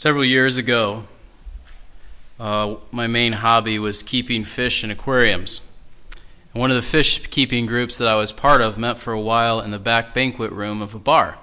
[0.00, 1.04] Several years ago,
[2.38, 5.70] uh, my main hobby was keeping fish in aquariums.
[6.54, 9.20] And one of the fish keeping groups that I was part of met for a
[9.20, 11.36] while in the back banquet room of a bar.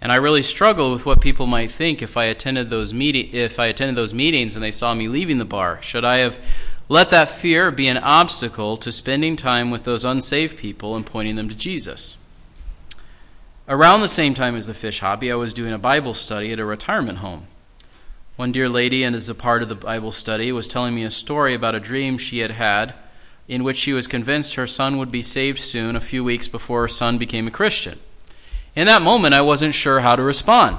[0.00, 3.60] And I really struggled with what people might think if I attended those meeti- if
[3.60, 5.82] I attended those meetings and they saw me leaving the bar.
[5.82, 6.38] Should I have
[6.88, 11.36] let that fear be an obstacle to spending time with those unsaved people and pointing
[11.36, 12.23] them to Jesus?
[13.66, 16.60] Around the same time as the fish hobby, I was doing a Bible study at
[16.60, 17.46] a retirement home.
[18.36, 21.10] One dear lady, and as a part of the Bible study, was telling me a
[21.10, 22.92] story about a dream she had had
[23.48, 26.82] in which she was convinced her son would be saved soon, a few weeks before
[26.82, 27.98] her son became a Christian.
[28.76, 30.76] In that moment, I wasn't sure how to respond.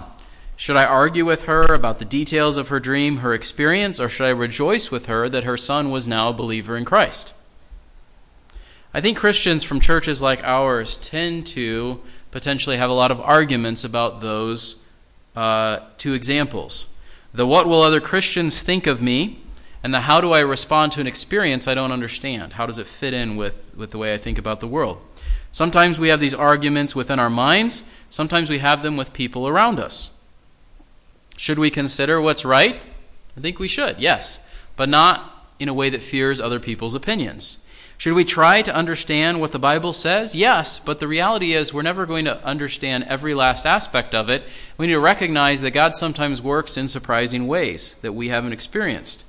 [0.56, 4.28] Should I argue with her about the details of her dream, her experience, or should
[4.28, 7.34] I rejoice with her that her son was now a believer in Christ?
[8.94, 12.00] I think Christians from churches like ours tend to
[12.36, 14.84] potentially have a lot of arguments about those
[15.38, 16.94] uh, two examples.
[17.34, 19.40] The what will other Christians think of me,
[19.82, 22.52] and the how do I respond to an experience I don't understand?
[22.52, 25.02] How does it fit in with, with the way I think about the world?
[25.54, 29.80] Sometimes we have these arguments within our minds, sometimes we have them with people around
[29.80, 30.22] us.
[31.38, 32.82] Should we consider what's right?
[33.38, 37.65] I think we should, yes, but not in a way that fears other people's opinions.
[37.98, 40.36] Should we try to understand what the Bible says?
[40.36, 44.44] Yes, but the reality is we're never going to understand every last aspect of it.
[44.78, 49.26] We need to recognize that God sometimes works in surprising ways that we haven't experienced.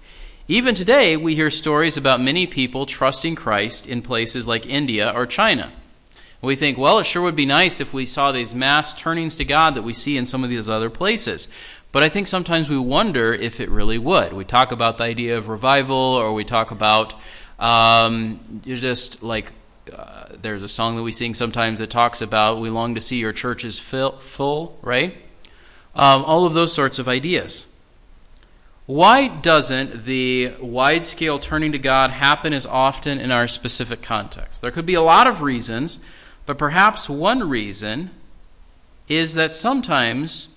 [0.48, 5.26] Even today, we hear stories about many people trusting Christ in places like India or
[5.26, 5.72] China.
[6.42, 9.44] We think, well, it sure would be nice if we saw these mass turnings to
[9.44, 11.48] God that we see in some of these other places.
[11.90, 14.32] But I think sometimes we wonder if it really would.
[14.32, 17.14] We talk about the idea of revival, or we talk about
[17.58, 19.52] um, you're just like
[19.92, 23.18] uh, there's a song that we sing sometimes that talks about we long to see
[23.18, 25.16] your churches fill, full, right?
[25.94, 27.72] Um, all of those sorts of ideas.
[28.86, 34.62] Why doesn't the wide scale turning to God happen as often in our specific context?
[34.62, 36.04] There could be a lot of reasons,
[36.44, 38.10] but perhaps one reason
[39.08, 40.54] is that sometimes,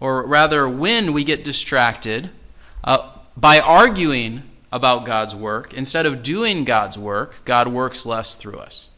[0.00, 2.30] or rather when we get distracted
[2.82, 8.58] uh, by arguing about God's work, instead of doing God's work, God works less through
[8.58, 8.90] us.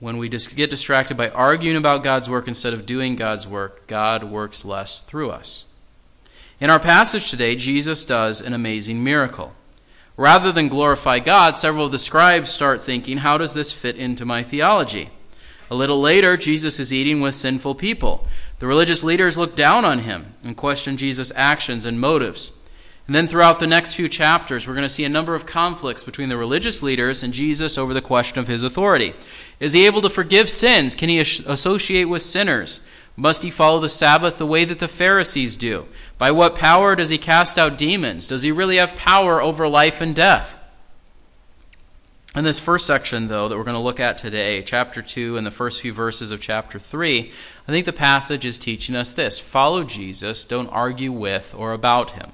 [0.00, 4.24] When we get distracted by arguing about God's work instead of doing God's work, God
[4.24, 5.66] works less through us.
[6.58, 9.52] In our passage today, Jesus does an amazing miracle.
[10.16, 14.26] Rather than glorify God, several of the scribes start thinking, how does this fit into
[14.26, 15.10] my theology?
[15.70, 18.26] A little later, Jesus is eating with sinful people.
[18.58, 22.52] The religious leaders look down on him and question Jesus' actions and motives.
[23.06, 26.02] And then throughout the next few chapters, we're going to see a number of conflicts
[26.02, 29.14] between the religious leaders and Jesus over the question of his authority.
[29.58, 30.94] Is he able to forgive sins?
[30.94, 32.86] Can he associate with sinners?
[33.16, 35.86] Must he follow the Sabbath the way that the Pharisees do?
[36.18, 38.26] By what power does he cast out demons?
[38.26, 40.58] Does he really have power over life and death?
[42.36, 45.44] In this first section, though, that we're going to look at today, chapter 2 and
[45.44, 47.32] the first few verses of chapter 3,
[47.66, 52.12] I think the passage is teaching us this follow Jesus, don't argue with or about
[52.12, 52.30] him.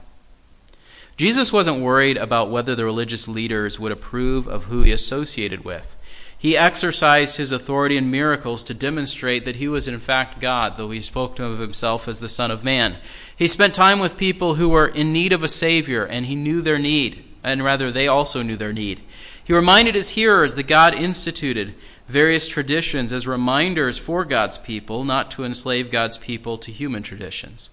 [1.16, 5.96] Jesus wasn't worried about whether the religious leaders would approve of who he associated with.
[6.38, 10.90] He exercised his authority in miracles to demonstrate that he was in fact God, though
[10.90, 12.96] he spoke of himself as the Son of Man.
[13.34, 16.60] He spent time with people who were in need of a Savior, and he knew
[16.60, 19.00] their need, and rather they also knew their need.
[19.42, 21.74] He reminded his hearers that God instituted
[22.06, 27.70] various traditions as reminders for God's people, not to enslave God's people to human traditions.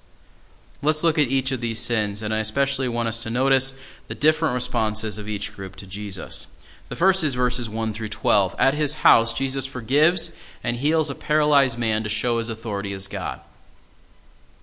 [0.84, 4.16] Let's look at each of these sins, and I especially want us to notice the
[4.16, 6.60] different responses of each group to Jesus.
[6.90, 8.54] The first is verses 1 through 12.
[8.60, 13.08] At his house, Jesus forgives and heals a paralyzed man to show his authority as
[13.08, 13.40] God.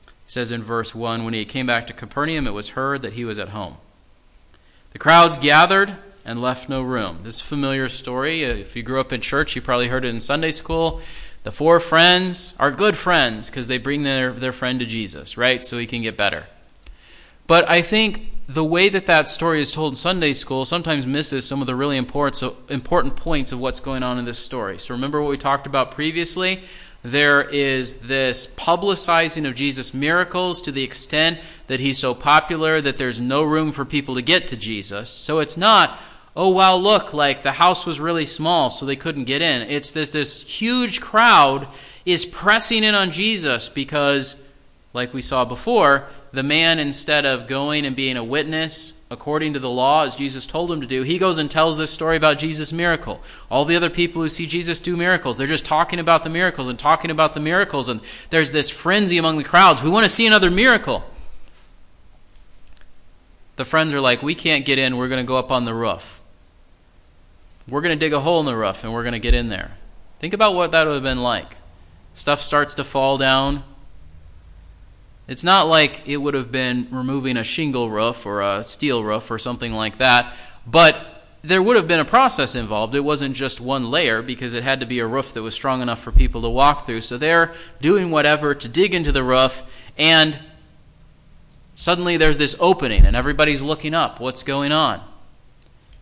[0.07, 3.15] It says in verse 1 When he came back to Capernaum, it was heard that
[3.15, 3.79] he was at home.
[4.91, 7.21] The crowds gathered and left no room.
[7.23, 8.43] This is a familiar story.
[8.43, 11.01] If you grew up in church, you probably heard it in Sunday school.
[11.43, 15.65] The four friends are good friends because they bring their, their friend to Jesus, right?
[15.65, 16.47] So he can get better.
[17.47, 21.47] But I think the way that that story is told in Sunday school sometimes misses
[21.47, 24.79] some of the really important, important points of what's going on in this story.
[24.79, 26.63] So remember what we talked about previously?
[27.03, 31.39] There is this publicizing of Jesus' miracles to the extent
[31.69, 35.09] that he's so popular that there's no room for people to get to Jesus.
[35.09, 35.99] So it's not,
[36.37, 39.93] oh wow look like the house was really small so they couldn't get in it's
[39.93, 41.67] that this huge crowd
[42.05, 44.47] is pressing in on jesus because
[44.93, 49.59] like we saw before the man, instead of going and being a witness according to
[49.59, 52.39] the law as Jesus told him to do, he goes and tells this story about
[52.39, 53.21] Jesus' miracle.
[53.51, 56.69] All the other people who see Jesus do miracles, they're just talking about the miracles
[56.69, 58.01] and talking about the miracles, and
[58.31, 59.83] there's this frenzy among the crowds.
[59.83, 61.05] We want to see another miracle.
[63.57, 65.75] The friends are like, We can't get in, we're going to go up on the
[65.75, 66.20] roof.
[67.71, 69.49] We're going to dig a hole in the roof and we're going to get in
[69.49, 69.71] there.
[70.19, 71.57] Think about what that would have been like.
[72.13, 73.63] Stuff starts to fall down
[75.31, 79.31] it's not like it would have been removing a shingle roof or a steel roof
[79.31, 80.35] or something like that,
[80.67, 82.97] but there would have been a process involved.
[82.97, 85.83] It wasn't just one layer because it had to be a roof that was strong
[85.83, 87.03] enough for people to walk through.
[87.03, 89.63] So they're doing whatever to dig into the roof,
[89.97, 90.37] and
[91.77, 94.19] suddenly there's this opening, and everybody's looking up.
[94.19, 95.01] What's going on?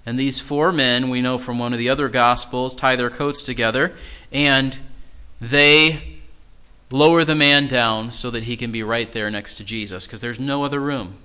[0.09, 3.43] And these four men, we know from one of the other Gospels, tie their coats
[3.43, 3.93] together,
[4.33, 4.81] and
[5.39, 6.21] they
[6.91, 10.23] lower the man down so that he can be right there next to Jesus because
[10.23, 11.17] there's no other room.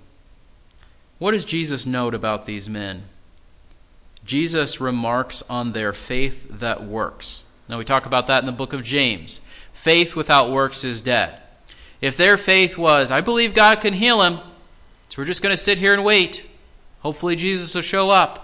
[1.17, 3.03] What does Jesus note about these men?
[4.25, 7.43] Jesus remarks on their faith that works.
[7.69, 9.39] Now, we talk about that in the book of James.
[9.71, 11.39] Faith without works is dead.
[12.01, 14.39] If their faith was, I believe God can heal him,
[15.07, 16.45] so we're just going to sit here and wait.
[16.99, 18.42] Hopefully, Jesus will show up.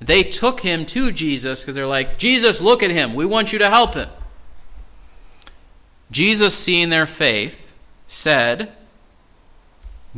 [0.00, 3.14] They took him to Jesus because they're like, Jesus, look at him.
[3.14, 4.08] We want you to help him.
[6.10, 7.74] Jesus, seeing their faith,
[8.06, 8.72] said,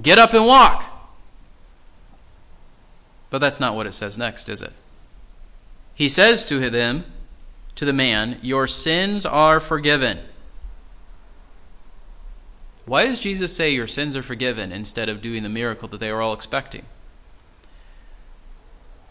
[0.00, 0.84] Get up and walk.
[3.28, 4.72] But that's not what it says next, is it?
[5.94, 7.04] He says to them,
[7.74, 10.20] to the man, Your sins are forgiven.
[12.84, 16.10] Why does Jesus say your sins are forgiven instead of doing the miracle that they
[16.10, 16.84] were all expecting?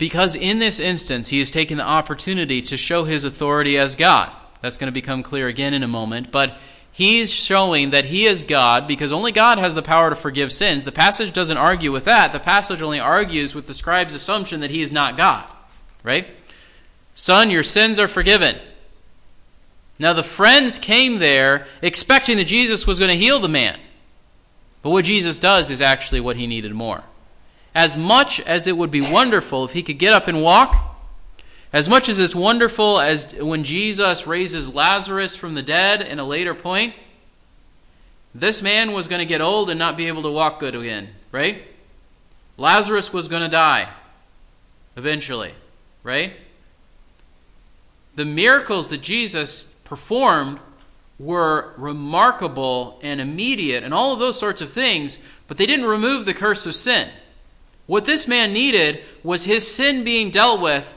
[0.02, 4.32] Because in this instance, he is taking the opportunity to show his authority as God.
[4.60, 6.32] That's going to become clear again in a moment.
[6.32, 6.58] But
[6.92, 10.86] he's showing that he is God because only God has the power to forgive sins.
[10.86, 12.34] The passage doesn't argue with that.
[12.34, 15.48] The passage only argues with the scribe's assumption that he is not God.
[16.02, 16.26] Right?
[17.14, 18.58] Son, your sins are forgiven.
[20.00, 23.80] Now, the friends came there expecting that Jesus was going to heal the man.
[24.82, 27.04] But what Jesus does is actually what he needed more.
[27.74, 30.92] As much as it would be wonderful if he could get up and walk,
[31.74, 36.26] as much as it's wonderful as when Jesus raises Lazarus from the dead in a
[36.26, 36.94] later point,
[38.36, 41.10] this man was going to get old and not be able to walk good again,
[41.32, 41.64] right?
[42.58, 43.90] Lazarus was going to die
[44.98, 45.54] eventually,
[46.04, 46.34] right?
[48.16, 50.60] The miracles that Jesus performed
[51.18, 56.26] were remarkable and immediate and all of those sorts of things, but they didn't remove
[56.26, 57.08] the curse of sin.
[57.92, 60.96] What this man needed was his sin being dealt with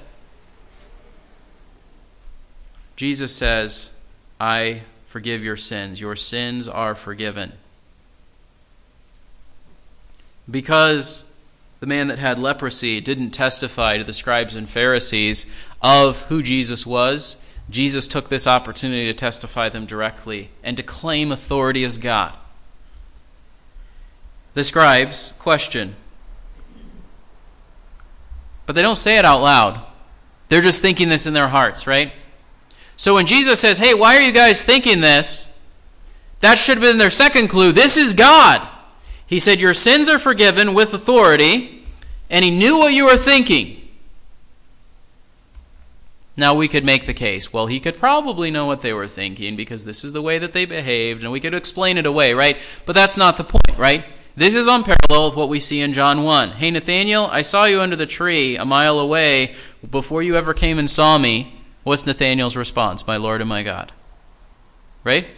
[2.95, 3.99] Jesus says,
[4.41, 6.01] I forgive your sins.
[6.01, 7.55] Your sins are forgiven.
[10.49, 11.33] Because
[11.81, 15.53] the man that had leprosy didn't testify to the scribes and Pharisees
[15.83, 21.33] of who Jesus was, Jesus took this opportunity to testify them directly and to claim
[21.33, 22.37] authority as God.
[24.55, 25.97] The scribes question,
[28.67, 29.81] but they don't say it out loud.
[30.49, 32.13] They're just thinking this in their hearts, right?
[32.97, 35.51] So when Jesus says, Hey, why are you guys thinking this?
[36.41, 37.73] That should have been their second clue.
[37.73, 38.67] This is God.
[39.27, 41.85] He said, Your sins are forgiven with authority,
[42.29, 43.81] and He knew what you were thinking.
[46.37, 49.55] Now we could make the case, well, he could probably know what they were thinking
[49.55, 52.59] because this is the way that they behaved, and we could explain it away, right?
[52.87, 54.05] But that's not the point, right?
[54.37, 56.53] This is on parallel with what we see in John 1.
[56.53, 59.55] Hey, Nathaniel, I saw you under the tree a mile away
[59.89, 61.61] before you ever came and saw me.
[61.85, 63.07] What's Nathaniel's response?
[63.07, 63.93] My Lord and my God.
[65.05, 65.29] Right?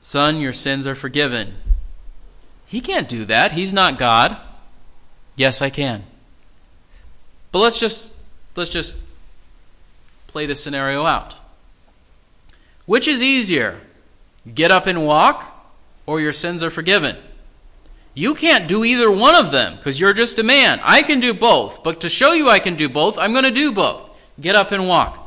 [0.00, 1.54] Son, your sins are forgiven.
[2.66, 3.52] He can't do that.
[3.52, 4.36] He's not God.
[5.36, 6.04] Yes, I can.
[7.52, 8.14] But let's just
[8.56, 8.96] let's just
[10.26, 11.34] play this scenario out.
[12.86, 13.80] Which is easier?
[14.54, 15.54] Get up and walk
[16.06, 17.16] or your sins are forgiven?
[18.14, 20.80] You can't do either one of them because you're just a man.
[20.82, 23.50] I can do both, but to show you I can do both, I'm going to
[23.50, 24.10] do both.
[24.40, 25.24] Get up and walk.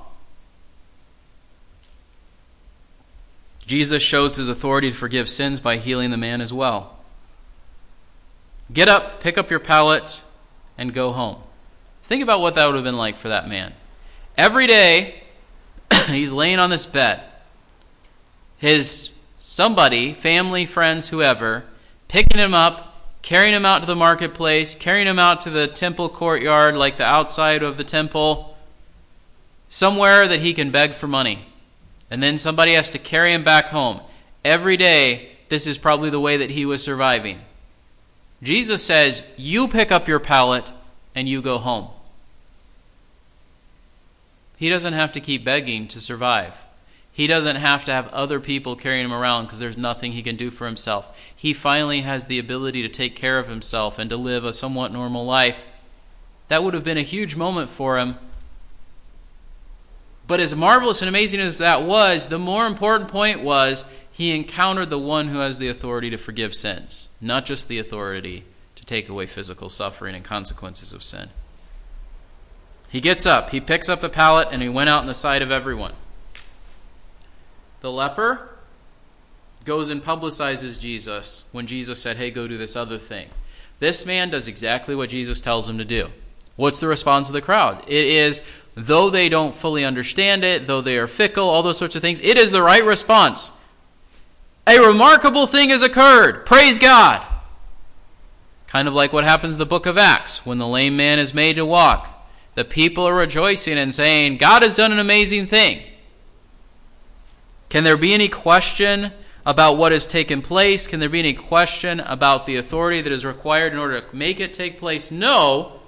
[3.66, 6.98] Jesus shows his authority to forgive sins by healing the man as well.
[8.74, 10.24] Get up, pick up your pallet,
[10.78, 11.38] and go home.
[12.04, 13.74] Think about what that would have been like for that man.
[14.38, 15.24] Every day,
[16.08, 17.22] he's laying on this bed.
[18.62, 21.64] His somebody, family, friends, whoever,
[22.08, 26.10] picking him up, carrying him out to the marketplace, carrying him out to the temple
[26.10, 28.56] courtyard, like the outside of the temple,
[29.68, 31.44] somewhere that he can beg for money.
[32.12, 34.02] And then somebody has to carry him back home.
[34.46, 37.40] every day, this is probably the way that he was surviving.
[38.44, 40.72] Jesus says, You pick up your pallet
[41.16, 41.88] and you go home.
[44.56, 46.68] He doesn't have to keep begging to survive.
[47.22, 50.36] He doesn't have to have other people carrying him around because there's nothing he can
[50.36, 51.16] do for himself.
[51.36, 54.92] He finally has the ability to take care of himself and to live a somewhat
[54.92, 55.68] normal life.
[56.48, 58.18] That would have been a huge moment for him.
[60.26, 64.90] But as marvelous and amazing as that was, the more important point was he encountered
[64.90, 69.10] the one who has the authority to forgive sins, not just the authority to take
[69.10, 71.30] away physical suffering and consequences of sin.
[72.90, 75.44] He gets up, he picks up the pallet, and he went out in the sight
[75.44, 75.94] of everyone.
[77.82, 78.50] The leper
[79.66, 83.30] goes and publicizes Jesus when Jesus said, Hey, go do this other thing.
[83.80, 86.10] This man does exactly what Jesus tells him to do.
[86.56, 87.84] What's the response of the crowd?
[87.88, 88.44] It is,
[88.76, 92.22] though they don't fully understand it, though they are fickle, all those sorts of things,
[92.22, 93.52] it is the right response.
[94.68, 96.46] A remarkable thing has occurred.
[96.46, 97.26] Praise God.
[98.68, 101.34] Kind of like what happens in the book of Acts when the lame man is
[101.34, 102.30] made to walk.
[102.54, 105.82] The people are rejoicing and saying, God has done an amazing thing.
[107.72, 109.14] Can there be any question
[109.46, 110.88] about what has taken place?
[110.88, 114.42] Can there be any question about the authority that is required in order to make
[114.42, 115.10] it take place?
[115.10, 115.80] No.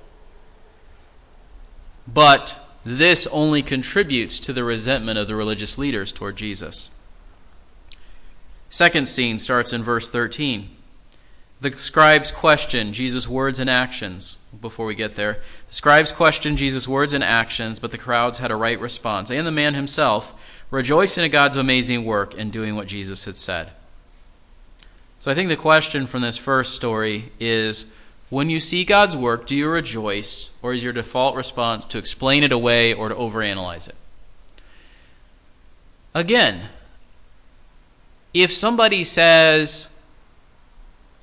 [2.08, 6.98] But this only contributes to the resentment of the religious leaders toward Jesus.
[8.70, 10.70] Second scene starts in verse 13.
[11.60, 14.38] The scribes question Jesus' words and actions.
[14.62, 18.52] Before we get there, the scribes question Jesus' words and actions, but the crowds had
[18.52, 20.34] a right response, and the man himself
[20.74, 23.70] rejoicing at God's amazing work and doing what Jesus had said.
[25.20, 27.94] So I think the question from this first story is
[28.32, 32.44] when you see God's work, do you rejoice, or is your default response to explain
[32.44, 33.94] it away or to overanalyze it?
[36.16, 36.70] Again,
[38.34, 39.96] if somebody says,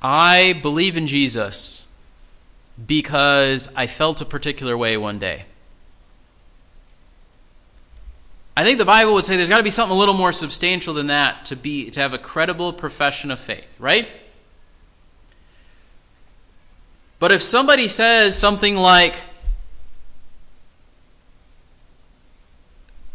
[0.00, 1.88] I believe in Jesus
[2.86, 5.46] because I felt a particular way one day,
[8.60, 10.92] I think the Bible would say there's got to be something a little more substantial
[10.92, 14.06] than that to be to have a credible profession of faith, right?
[17.18, 19.16] But if somebody says something like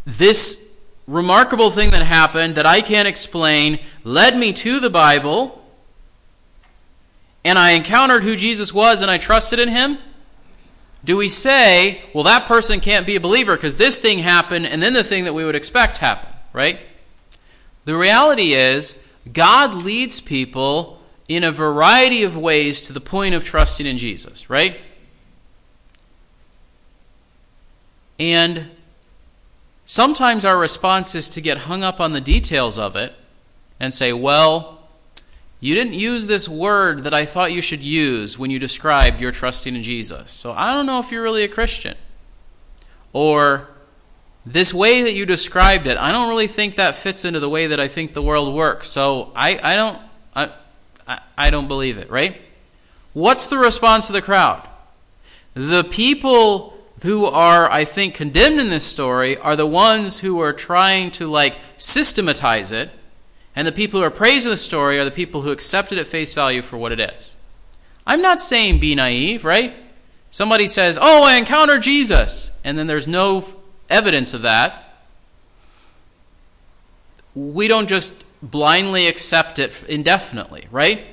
[0.03, 5.63] this remarkable thing that happened that I can't explain led me to the Bible
[7.43, 9.99] and I encountered who Jesus was and I trusted in him,
[11.05, 14.81] do we say, well, that person can't be a believer because this thing happened and
[14.81, 16.79] then the thing that we would expect happened, right?
[17.85, 23.43] The reality is, God leads people in a variety of ways to the point of
[23.43, 24.79] trusting in Jesus, right?
[28.19, 28.71] And
[29.85, 33.15] sometimes our response is to get hung up on the details of it
[33.79, 34.84] and say, well,
[35.65, 39.31] you didn't use this word that I thought you should use when you described your
[39.31, 40.29] trusting in Jesus.
[40.29, 41.97] So I don't know if you're really a Christian.
[43.13, 43.67] Or
[44.45, 47.65] this way that you described it, I don't really think that fits into the way
[47.65, 48.91] that I think the world works.
[48.91, 49.99] So I, I don't
[50.35, 50.51] I,
[51.07, 52.39] I, I don't believe it, right?
[53.13, 54.69] What's the response of the crowd?
[55.55, 60.53] The people who are, I think, condemned in this story are the ones who are
[60.53, 62.91] trying to like systematize it
[63.55, 66.07] and the people who are praising the story are the people who accept it at
[66.07, 67.35] face value for what it is.
[68.05, 69.73] I'm not saying be naive, right?
[70.29, 73.45] Somebody says, Oh, I encountered Jesus, and then there's no
[73.89, 74.97] evidence of that.
[77.33, 81.05] We don't just blindly accept it indefinitely, right?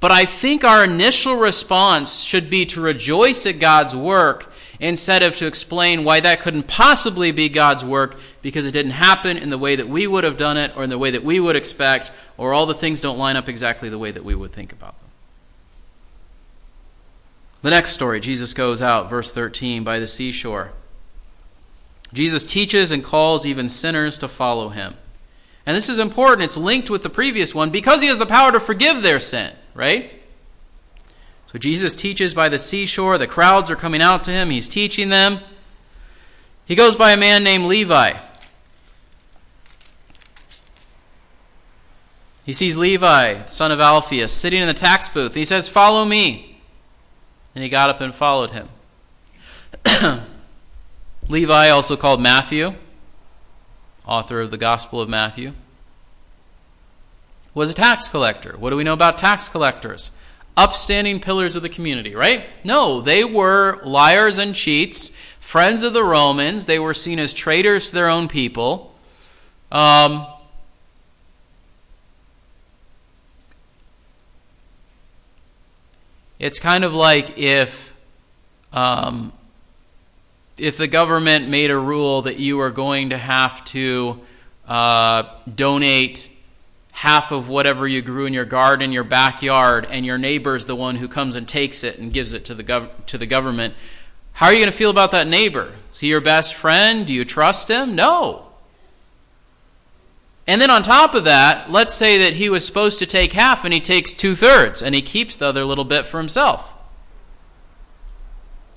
[0.00, 5.36] But I think our initial response should be to rejoice at God's work instead of
[5.36, 9.58] to explain why that couldn't possibly be God's work because it didn't happen in the
[9.58, 12.10] way that we would have done it or in the way that we would expect,
[12.36, 14.98] or all the things don't line up exactly the way that we would think about
[15.00, 15.10] them.
[17.62, 20.72] The next story Jesus goes out, verse 13, by the seashore.
[22.12, 24.94] Jesus teaches and calls even sinners to follow him.
[25.66, 26.42] And this is important.
[26.44, 29.52] It's linked with the previous one because he has the power to forgive their sin,
[29.72, 30.12] right?
[31.54, 33.16] So Jesus teaches by the seashore.
[33.16, 34.50] The crowds are coming out to him.
[34.50, 35.38] He's teaching them.
[36.64, 38.14] He goes by a man named Levi.
[42.44, 45.36] He sees Levi, son of Alphaeus, sitting in the tax booth.
[45.36, 46.58] He says, Follow me.
[47.54, 48.68] And he got up and followed him.
[51.28, 52.74] Levi, also called Matthew,
[54.04, 55.52] author of the Gospel of Matthew,
[57.54, 58.56] was a tax collector.
[58.58, 60.10] What do we know about tax collectors?
[60.56, 62.46] upstanding pillars of the community, right?
[62.62, 66.66] No, they were liars and cheats, friends of the Romans.
[66.66, 68.94] They were seen as traitors to their own people.
[69.72, 70.26] Um,
[76.38, 77.92] it's kind of like if.
[78.72, 79.32] Um,
[80.58, 84.20] if the government made a rule that you are going to have to
[84.68, 86.33] uh, donate
[86.94, 90.76] half of whatever you grew in your garden, your backyard, and your neighbor is the
[90.76, 93.74] one who comes and takes it and gives it to the gov- to the government.
[94.34, 95.72] How are you going to feel about that neighbor?
[95.90, 97.04] Is he your best friend?
[97.04, 97.96] Do you trust him?
[97.96, 98.46] No.
[100.46, 103.64] And then on top of that, let's say that he was supposed to take half
[103.64, 106.74] and he takes two thirds and he keeps the other little bit for himself.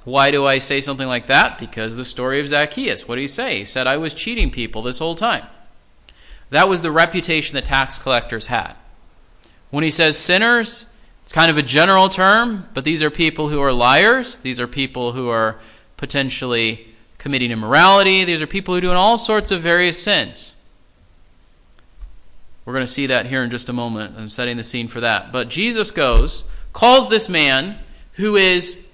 [0.06, 1.60] Why do I say something like that?
[1.60, 3.08] Because the story of Zacchaeus.
[3.08, 3.60] What did he say?
[3.60, 5.46] He said, I was cheating people this whole time.
[6.50, 8.74] That was the reputation the tax collectors had.
[9.70, 10.86] When he says sinners,
[11.24, 14.38] it's kind of a general term, but these are people who are liars.
[14.38, 15.58] These are people who are
[15.98, 16.88] potentially
[17.18, 18.24] committing immorality.
[18.24, 20.56] These are people who are doing all sorts of various sins.
[22.64, 24.16] We're going to see that here in just a moment.
[24.18, 25.32] I'm setting the scene for that.
[25.32, 27.78] But Jesus goes, calls this man
[28.14, 28.88] who is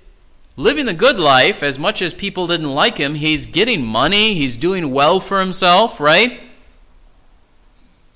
[0.55, 3.15] living the good life as much as people didn't like him.
[3.15, 6.39] He's getting money, he's doing well for himself, right?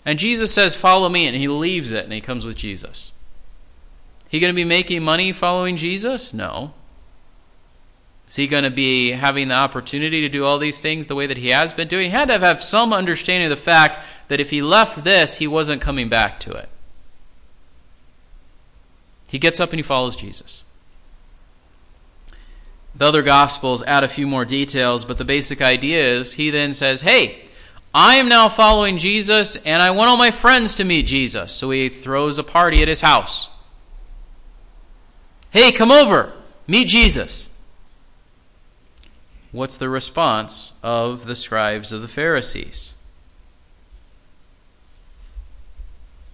[0.08, 3.12] And Jesus says, Follow me, and he leaves it and he comes with Jesus.
[4.30, 6.34] He going to be making money following Jesus?
[6.34, 6.74] No.
[8.26, 11.28] Is he going to be having the opportunity to do all these things the way
[11.28, 12.06] that he has been doing?
[12.06, 14.00] He had to have some understanding of the fact
[14.30, 16.70] that if he left this, he wasn't coming back to it.
[19.28, 20.64] He gets up and he follows Jesus.
[22.96, 26.72] The other Gospels add a few more details, but the basic idea is he then
[26.72, 27.47] says, Hey,
[27.98, 31.52] I am now following Jesus, and I want all my friends to meet Jesus.
[31.52, 33.50] So he throws a party at his house.
[35.50, 36.32] Hey, come over,
[36.68, 37.58] meet Jesus.
[39.52, 42.94] What's the response of the scribes of the Pharisees?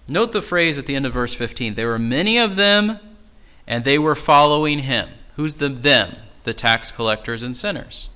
[0.06, 1.76] Note the phrase at the end of verse 15.
[1.76, 3.00] There were many of them,
[3.66, 5.08] and they were following him.
[5.38, 6.18] Who's the them?
[6.44, 8.10] the tax collectors and sinners.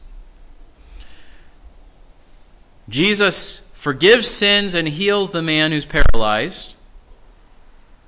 [2.89, 6.75] Jesus forgives sins and heals the man who's paralyzed,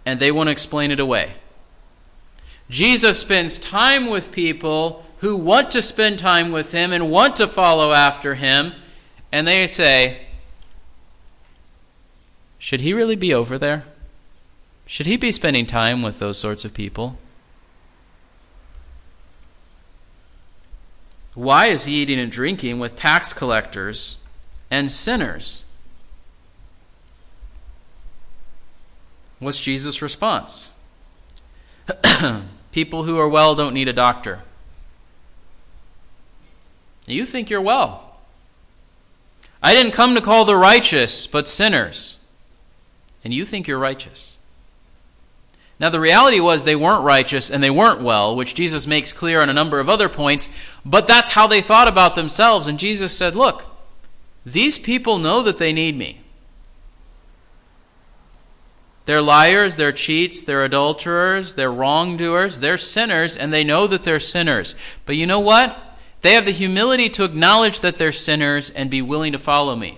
[0.06, 1.34] and they want to explain it away.
[2.70, 7.48] Jesus spends time with people who want to spend time with him and want to
[7.48, 8.74] follow after him,
[9.32, 10.28] and they say,
[12.58, 13.86] Should he really be over there?
[14.86, 17.18] Should he be spending time with those sorts of people?
[21.36, 24.19] Why is he eating and drinking with tax collectors
[24.72, 25.64] and sinners?
[29.40, 30.74] What's Jesus' response?
[32.72, 34.44] People who are well don't need a doctor.
[37.08, 38.18] You think you're well.
[39.64, 42.24] I didn't come to call the righteous, but sinners.
[43.24, 44.38] And you think you're righteous.
[45.80, 49.42] Now, the reality was they weren't righteous and they weren't well, which Jesus makes clear
[49.42, 50.50] on a number of other points,
[50.86, 52.68] but that's how they thought about themselves.
[52.68, 53.66] And Jesus said, Look,
[54.52, 56.22] these people know that they need me.
[59.06, 64.20] They're liars, they're cheats, they're adulterers, they're wrongdoers, they're sinners, and they know that they're
[64.20, 64.76] sinners.
[65.06, 65.98] But you know what?
[66.22, 69.98] They have the humility to acknowledge that they're sinners and be willing to follow me.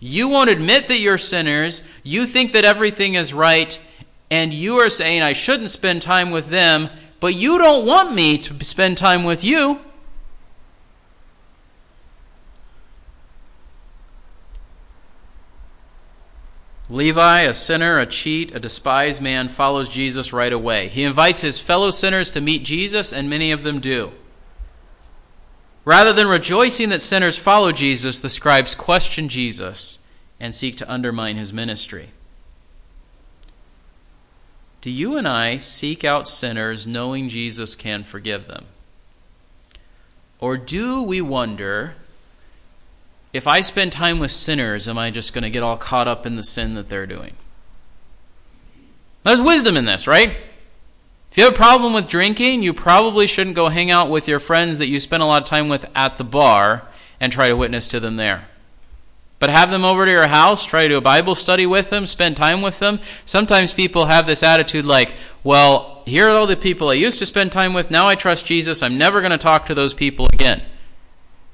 [0.00, 1.82] You won't admit that you're sinners.
[2.02, 3.78] You think that everything is right
[4.30, 8.38] and you are saying I shouldn't spend time with them, but you don't want me
[8.38, 9.80] to spend time with you.
[16.90, 20.88] Levi, a sinner, a cheat, a despised man, follows Jesus right away.
[20.88, 24.12] He invites his fellow sinners to meet Jesus, and many of them do.
[25.84, 30.06] Rather than rejoicing that sinners follow Jesus, the scribes question Jesus
[30.38, 32.10] and seek to undermine his ministry.
[34.80, 38.66] Do you and I seek out sinners knowing Jesus can forgive them?
[40.38, 41.96] Or do we wonder
[43.32, 46.26] if I spend time with sinners, am I just going to get all caught up
[46.26, 47.32] in the sin that they're doing?
[49.22, 50.38] There's wisdom in this, right?
[51.30, 54.40] If you have a problem with drinking, you probably shouldn't go hang out with your
[54.40, 56.88] friends that you spend a lot of time with at the bar
[57.20, 58.48] and try to witness to them there.
[59.38, 62.04] But have them over to your house, try to do a Bible study with them,
[62.06, 62.98] spend time with them.
[63.24, 65.14] Sometimes people have this attitude like,
[65.44, 67.90] well, here are all the people I used to spend time with.
[67.90, 68.82] Now I trust Jesus.
[68.82, 70.62] I'm never going to talk to those people again.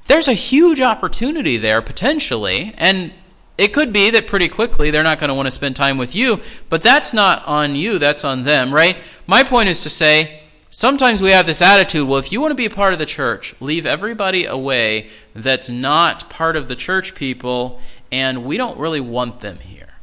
[0.07, 2.73] There's a huge opportunity there, potentially.
[2.77, 3.13] And
[3.57, 6.15] it could be that pretty quickly they're not going to want to spend time with
[6.15, 6.41] you.
[6.69, 8.97] But that's not on you, that's on them, right?
[9.25, 12.55] My point is to say, Sometimes we have this attitude well, if you want to
[12.55, 17.15] be a part of the church, leave everybody away that's not part of the church
[17.15, 17.79] people,
[18.11, 19.93] and we don't really want them here.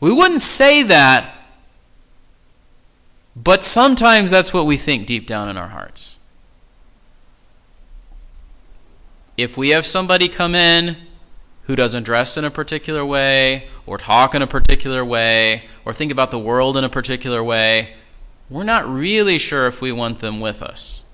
[0.00, 1.34] We wouldn't say that
[3.36, 6.18] But sometimes that's what we think deep down in our hearts.
[9.36, 10.96] If we have somebody come in
[11.62, 16.12] who doesn't dress in a particular way, or talk in a particular way, or think
[16.12, 17.94] about the world in a particular way,
[18.50, 21.04] we're not really sure if we want them with us.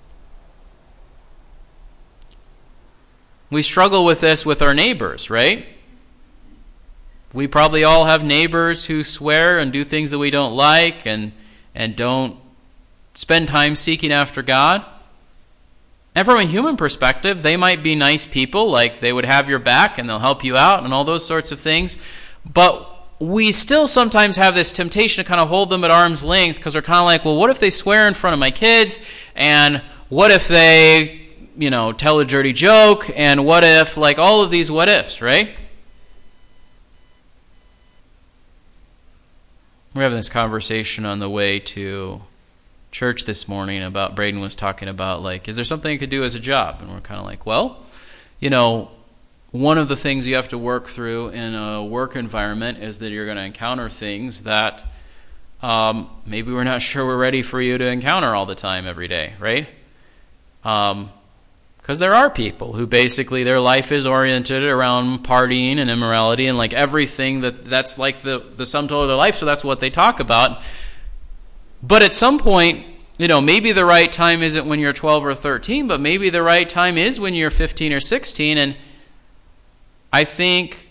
[3.48, 5.66] We struggle with this with our neighbors, right?
[7.33, 11.33] We probably all have neighbors who swear and do things that we don't like and,
[11.74, 12.37] and don't
[13.14, 14.85] spend time seeking after God.
[16.20, 19.59] And from a human perspective, they might be nice people, like they would have your
[19.59, 21.96] back and they'll help you out and all those sorts of things.
[22.44, 22.87] But
[23.18, 26.74] we still sometimes have this temptation to kind of hold them at arm's length because
[26.74, 29.00] they're kind of like, well, what if they swear in front of my kids?
[29.35, 29.78] And
[30.11, 33.11] what if they, you know, tell a dirty joke?
[33.16, 35.48] And what if, like, all of these what ifs, right?
[39.94, 42.20] We're having this conversation on the way to
[42.90, 46.24] church this morning about Braden was talking about like, is there something you could do
[46.24, 46.83] as a job?
[46.83, 47.79] And we're kind of like, well,
[48.38, 48.90] you know,
[49.53, 53.11] one of the things you have to work through in a work environment is that
[53.11, 54.85] you're going to encounter things that
[55.62, 59.09] um, maybe we're not sure we're ready for you to encounter all the time every
[59.09, 59.68] day, right?
[60.64, 61.11] Um,
[61.79, 66.57] because there are people who basically their life is oriented around partying and immorality and
[66.57, 69.81] like everything that that's like the, the sum total of their life, so that's what
[69.81, 70.62] they talk about.
[71.83, 72.87] But at some point,
[73.19, 76.43] you know, maybe the right time isn't when you're 12 or 13, but maybe the
[76.43, 78.59] right time is when you're 15 or 16.
[78.59, 78.77] And
[80.12, 80.90] I think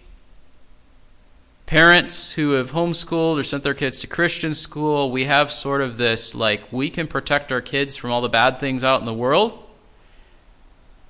[1.65, 5.97] parents who have homeschooled or sent their kids to Christian school, we have sort of
[5.97, 9.13] this like, we can protect our kids from all the bad things out in the
[9.13, 9.63] world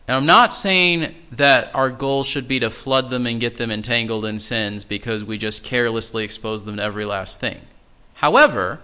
[0.10, 3.70] and I'm not saying that our goal should be to flood them and get them
[3.70, 7.60] entangled in sins because we just carelessly expose them to every last thing.
[8.15, 8.82] However,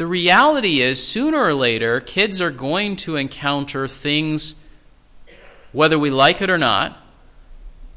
[0.00, 4.66] the reality is sooner or later, kids are going to encounter things,
[5.72, 6.96] whether we like it or not.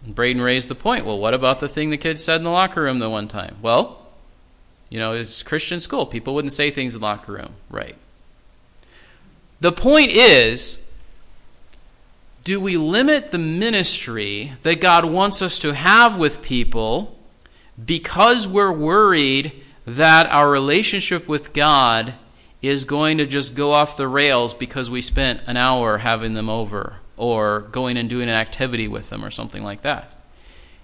[0.03, 2.49] And Braden raised the point well, what about the thing the kids said in the
[2.49, 3.55] locker room the one time?
[3.61, 4.05] Well,
[4.89, 6.05] you know, it's Christian school.
[6.05, 7.95] People wouldn't say things in the locker room, right?
[9.61, 10.85] The point is,
[12.43, 17.17] do we limit the ministry that God wants us to have with people
[17.85, 22.15] because we're worried that our relationship with God
[22.61, 26.49] is going to just go off the rails because we spent an hour having them
[26.49, 30.11] over or going and doing an activity with them or something like that?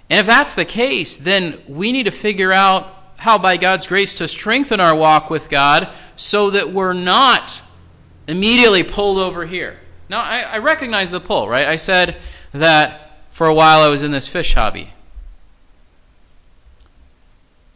[0.09, 4.15] And if that's the case, then we need to figure out how, by God's grace,
[4.15, 7.61] to strengthen our walk with God so that we're not
[8.27, 9.79] immediately pulled over here.
[10.09, 11.67] Now, I, I recognize the pull, right?
[11.67, 12.17] I said
[12.51, 14.93] that for a while I was in this fish hobby.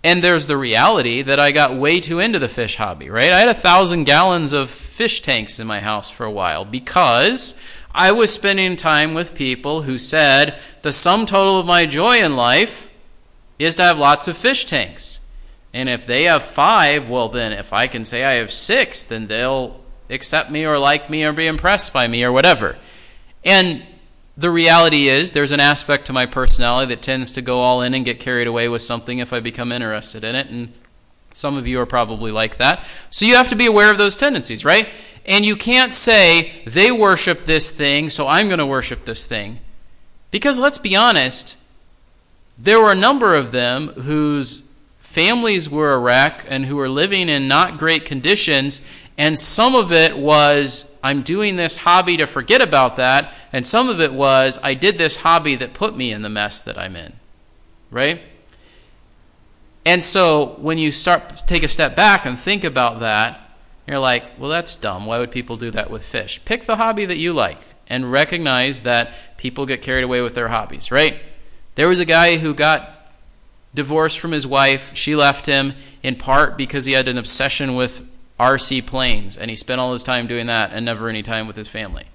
[0.04, 3.32] And there's the reality that I got way too into the fish hobby, right?
[3.32, 7.58] I had a thousand gallons of fish tanks in my house for a while because
[7.96, 12.36] I was spending time with people who said the sum total of my joy in
[12.36, 12.92] life
[13.60, 15.22] is to have lots of fish tanks.
[15.74, 19.28] And if they have five, well, then if I can say I have six, then
[19.28, 22.78] they'll accept me or like me or be impressed by me or whatever.
[23.44, 23.84] And
[24.36, 27.94] the reality is, there's an aspect to my personality that tends to go all in
[27.94, 30.50] and get carried away with something if I become interested in it.
[30.50, 30.74] And
[31.32, 32.84] some of you are probably like that.
[33.10, 34.90] So you have to be aware of those tendencies, right?
[35.26, 39.60] And you can't say, they worship this thing, so I'm going to worship this thing.
[40.32, 41.58] Because let's be honest,
[42.58, 44.68] there were a number of them whose
[45.00, 48.82] families were a wreck and who were living in not great conditions,
[49.18, 53.34] and some of it was, I'm doing this hobby to forget about that.
[53.52, 56.64] And some of it was, I did this hobby that put me in the mess
[56.64, 57.14] that I'm in.
[57.92, 58.22] Right?
[59.86, 63.40] And so when you start take a step back and think about that,
[63.86, 65.06] you're like, well, that's dumb.
[65.06, 66.42] Why would people do that with fish?
[66.46, 70.48] Pick the hobby that you like and recognize that people get carried away with their
[70.48, 71.20] hobbies, right?
[71.76, 73.12] There was a guy who got
[73.76, 74.96] divorced from his wife.
[74.96, 78.08] She left him in part because he had an obsession with
[78.40, 81.56] RC planes, and he spent all his time doing that and never any time with
[81.56, 82.06] his family.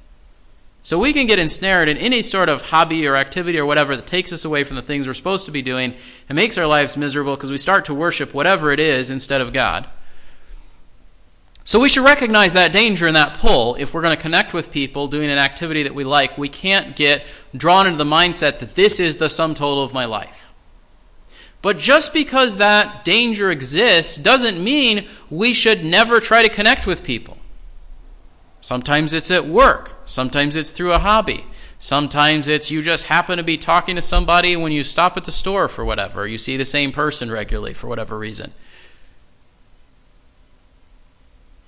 [0.83, 4.07] So we can get ensnared in any sort of hobby or activity or whatever that
[4.07, 5.95] takes us away from the things we're supposed to be doing
[6.29, 9.53] and makes our lives miserable because we start to worship whatever it is instead of
[9.53, 9.87] God.
[11.65, 13.75] So we should recognize that danger and that pull.
[13.75, 16.97] If we're going to connect with people doing an activity that we like, we can't
[16.97, 20.48] get drawn into the mindset that this is the sum total of my life.
[21.61, 27.03] But just because that danger exists doesn't mean we should never try to connect with
[27.03, 27.39] people.
[28.61, 31.45] Sometimes it's at work, sometimes it's through a hobby.
[31.81, 35.31] Sometimes it's you just happen to be talking to somebody when you stop at the
[35.31, 36.27] store for whatever.
[36.27, 38.53] You see the same person regularly for whatever reason.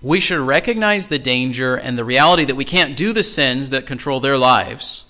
[0.03, 3.87] we should recognize the danger and the reality that we can't do the sins that
[3.87, 5.05] control their lives.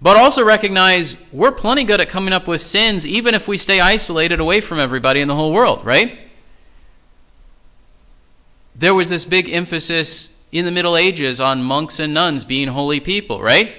[0.00, 3.80] But also recognize we're plenty good at coming up with sins even if we stay
[3.80, 6.18] isolated away from everybody in the whole world, right?
[8.74, 13.00] There was this big emphasis in the Middle Ages on monks and nuns being holy
[13.00, 13.74] people, right?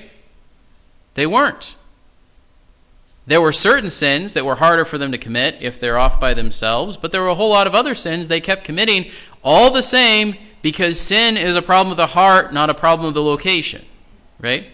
[1.13, 1.75] They weren't.
[3.27, 6.34] There were certain sins that were harder for them to commit if they're off by
[6.34, 9.12] themselves, but there were a whole lot of other sins they kept committing
[9.43, 13.13] all the same because sin is a problem of the heart, not a problem of
[13.13, 13.84] the location.
[14.39, 14.67] Right?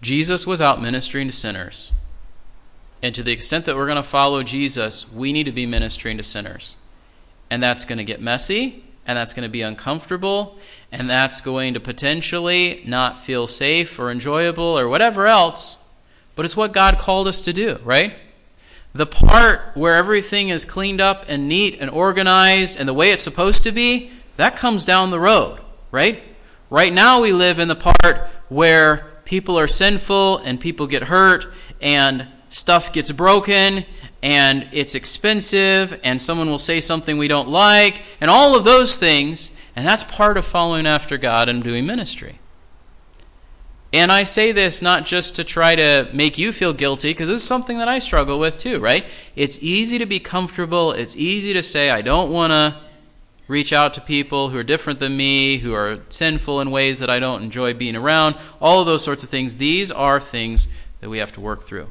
[0.00, 1.92] Jesus was out ministering to sinners.
[3.02, 6.16] And to the extent that we're going to follow Jesus, we need to be ministering
[6.16, 6.76] to sinners.
[7.50, 10.58] And that's going to get messy, and that's going to be uncomfortable,
[10.92, 15.88] and that's going to potentially not feel safe or enjoyable or whatever else,
[16.34, 18.14] but it's what God called us to do, right?
[18.92, 23.22] The part where everything is cleaned up and neat and organized and the way it's
[23.22, 26.22] supposed to be, that comes down the road, right?
[26.70, 31.52] Right now we live in the part where people are sinful and people get hurt
[31.82, 33.84] and stuff gets broken
[34.22, 38.96] and it's expensive, and someone will say something we don't like, and all of those
[38.96, 42.40] things, and that's part of following after God and doing ministry.
[43.92, 47.42] And I say this not just to try to make you feel guilty, because this
[47.42, 49.06] is something that I struggle with too, right?
[49.36, 50.90] It's easy to be comfortable.
[50.90, 52.76] It's easy to say, I don't want to
[53.48, 57.10] reach out to people who are different than me, who are sinful in ways that
[57.10, 58.36] I don't enjoy being around.
[58.60, 59.56] All of those sorts of things.
[59.56, 60.68] These are things
[61.00, 61.90] that we have to work through.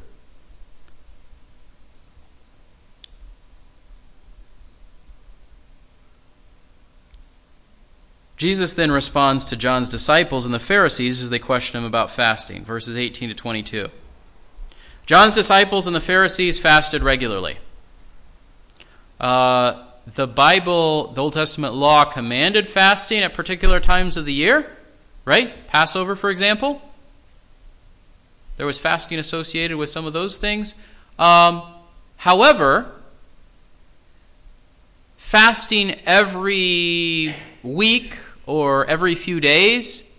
[8.36, 12.64] Jesus then responds to John's disciples and the Pharisees as they question him about fasting,
[12.64, 13.88] verses 18 to 22.
[15.06, 17.58] John's disciples and the Pharisees fasted regularly.
[19.18, 24.70] Uh, the Bible, the Old Testament law, commanded fasting at particular times of the year,
[25.24, 25.66] right?
[25.66, 26.82] Passover, for example.
[28.56, 30.74] There was fasting associated with some of those things.
[31.18, 31.62] Um,
[32.16, 32.92] however,
[35.16, 40.10] fasting every week or every few days.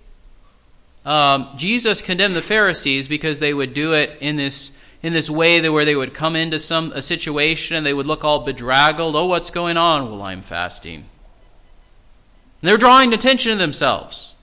[1.03, 5.59] Um, Jesus condemned the Pharisees because they would do it in this in this way
[5.59, 9.15] that where they would come into some a situation and they would look all bedraggled.
[9.15, 10.09] Oh, what's going on?
[10.09, 11.05] Well, I'm fasting.
[12.61, 14.35] And they're drawing attention to themselves.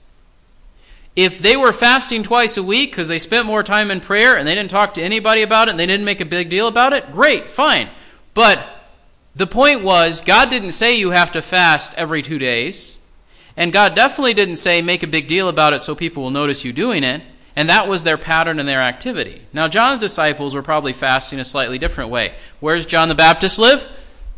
[1.15, 4.47] If they were fasting twice a week because they spent more time in prayer and
[4.47, 6.93] they didn't talk to anybody about it and they didn't make a big deal about
[6.93, 7.89] it, great, fine.
[8.33, 8.67] But
[9.35, 12.99] the point was, God didn't say you have to fast every two days.
[13.55, 16.63] And God definitely didn't say make a big deal about it so people will notice
[16.63, 17.23] you doing it.
[17.57, 19.41] And that was their pattern and their activity.
[19.51, 22.35] Now, John's disciples were probably fasting a slightly different way.
[22.59, 23.89] Where's John the Baptist live?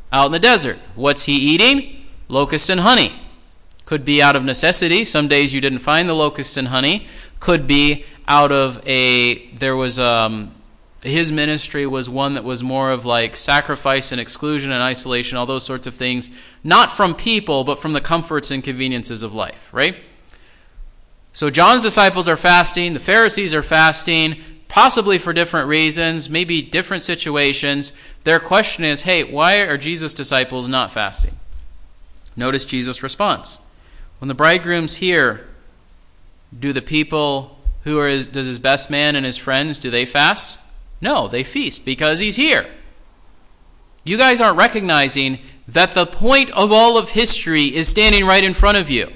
[0.10, 0.80] Out in the desert.
[0.96, 2.06] What's he eating?
[2.30, 3.20] Locusts and honey.
[3.84, 5.04] Could be out of necessity.
[5.04, 7.08] Some days you didn't find the locusts and honey.
[7.42, 10.56] Could be out of a, there was um,
[11.02, 15.46] his ministry was one that was more of like sacrifice and exclusion and isolation, all
[15.46, 16.30] those sorts of things,
[16.64, 19.98] not from people, but from the comforts and conveniences of life, right?
[21.34, 27.04] So John's disciples are fasting, the Pharisees are fasting, possibly for different reasons, maybe different
[27.04, 27.92] situations.
[28.24, 31.36] Their question is hey, why are Jesus' disciples not fasting?
[32.36, 33.60] Notice Jesus' response.
[34.20, 35.48] When the bridegroom's here,
[36.58, 40.06] do the people who are his, does his best man and his friends, do they
[40.06, 40.60] fast?
[41.02, 42.66] No, they feast because he's here.
[44.04, 48.54] You guys aren't recognizing that the point of all of history is standing right in
[48.54, 49.12] front of you.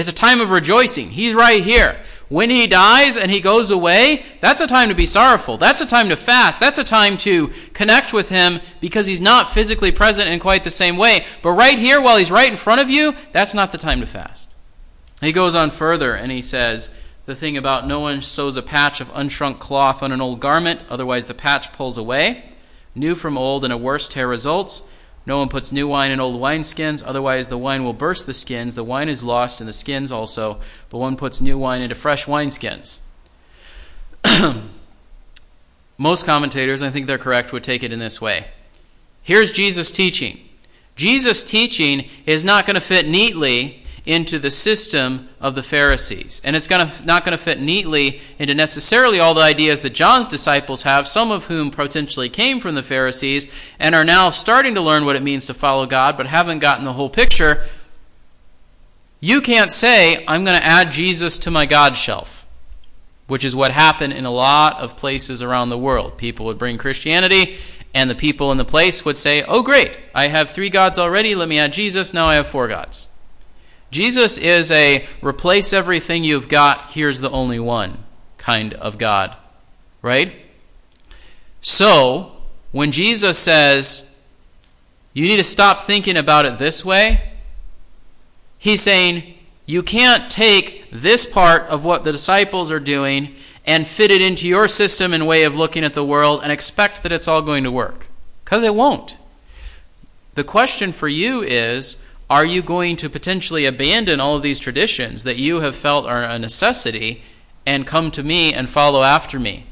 [0.00, 1.10] It's a time of rejoicing.
[1.10, 2.00] He's right here.
[2.30, 5.58] When he dies and he goes away, that's a time to be sorrowful.
[5.58, 6.58] That's a time to fast.
[6.58, 10.70] That's a time to connect with him because he's not physically present in quite the
[10.70, 11.26] same way.
[11.42, 14.06] But right here, while he's right in front of you, that's not the time to
[14.06, 14.54] fast.
[15.20, 19.02] He goes on further and he says, the thing about no one sews a patch
[19.02, 22.44] of unshrunk cloth on an old garment, otherwise the patch pulls away.
[22.94, 24.90] New from old, and a worse tear results.
[25.26, 28.74] No one puts new wine in old wineskins, otherwise the wine will burst the skins.
[28.74, 30.60] The wine is lost, and the skins also.
[30.88, 33.00] But one puts new wine into fresh wineskins.
[35.98, 38.46] Most commentators, I think they're correct, would take it in this way.
[39.22, 40.40] Here's Jesus' teaching.
[40.96, 46.40] Jesus' teaching is not going to fit neatly into the system of the Pharisees.
[46.42, 50.26] And it's gonna, not going to fit neatly into necessarily all the ideas that John's
[50.26, 54.80] disciples have, some of whom potentially came from the Pharisees and are now starting to
[54.80, 57.62] learn what it means to follow God, but haven't gotten the whole picture.
[59.20, 62.48] You can't say, I'm going to add Jesus to my God shelf,
[63.28, 66.18] which is what happened in a lot of places around the world.
[66.18, 67.58] People would bring Christianity
[67.92, 71.34] And the people in the place would say, Oh, great, I have three gods already.
[71.34, 72.14] Let me add Jesus.
[72.14, 73.08] Now I have four gods.
[73.90, 78.04] Jesus is a replace everything you've got, here's the only one
[78.38, 79.36] kind of God,
[80.02, 80.32] right?
[81.60, 82.32] So,
[82.72, 84.18] when Jesus says,
[85.12, 87.32] you need to stop thinking about it this way,
[88.58, 89.34] he's saying,
[89.66, 93.34] you can't take this part of what the disciples are doing
[93.66, 97.02] and fit it into your system and way of looking at the world and expect
[97.02, 98.08] that it's all going to work.
[98.44, 99.18] Because it won't.
[100.34, 105.24] The question for you is are you going to potentially abandon all of these traditions
[105.24, 107.22] that you have felt are a necessity
[107.66, 109.66] and come to me and follow after me?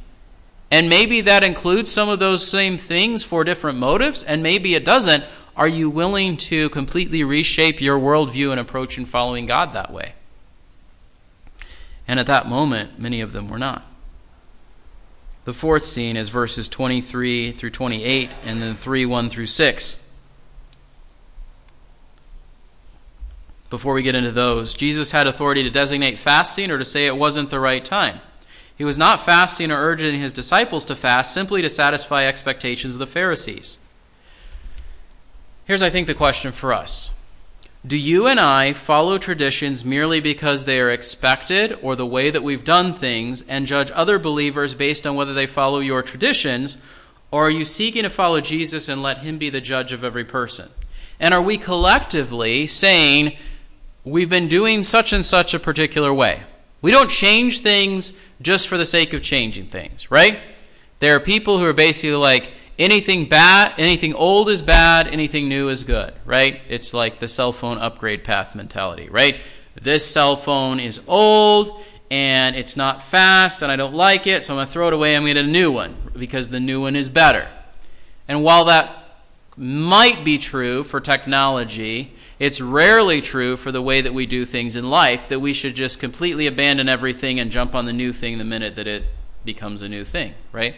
[0.69, 4.85] And maybe that includes some of those same things for different motives, and maybe it
[4.85, 5.23] doesn't.
[5.57, 10.15] Are you willing to completely reshape your worldview and approach in following God that way?
[12.09, 13.87] And at that moment, many of them were not.
[15.45, 20.08] The fourth scene is verses 23 through 28, and then 3 1 through 6.
[23.71, 27.17] Before we get into those, Jesus had authority to designate fasting or to say it
[27.17, 28.21] wasn't the right time.
[28.77, 33.01] He was not fasting or urging his disciples to fast simply to satisfy expectations of
[33.01, 33.79] the Pharisees.
[35.65, 37.13] Here's, I think, the question for us
[37.87, 42.43] Do you and I follow traditions merely because they are expected or the way that
[42.43, 46.79] we've done things and judge other believers based on whether they follow your traditions?
[47.31, 50.25] Or are you seeking to follow Jesus and let him be the judge of every
[50.25, 50.71] person?
[51.21, 53.37] And are we collectively saying,
[54.09, 56.43] we've been doing such and such a particular way?
[56.81, 60.39] We don't change things just for the sake of changing things, right?
[61.01, 65.69] There are people who are basically like, anything bad, anything old is bad, anything new
[65.69, 66.61] is good, right?
[66.69, 69.41] It's like the cell phone upgrade path mentality, right?
[69.75, 74.55] This cell phone is old and it's not fast and I don't like it, so
[74.55, 75.17] I'm going to throw it away.
[75.17, 77.49] I'm going to get a new one because the new one is better.
[78.29, 79.21] And while that
[79.57, 84.77] might be true for technology, it's rarely true for the way that we do things
[84.77, 88.39] in life that we should just completely abandon everything and jump on the new thing
[88.39, 89.05] the minute that it
[89.45, 90.77] becomes a new thing, right?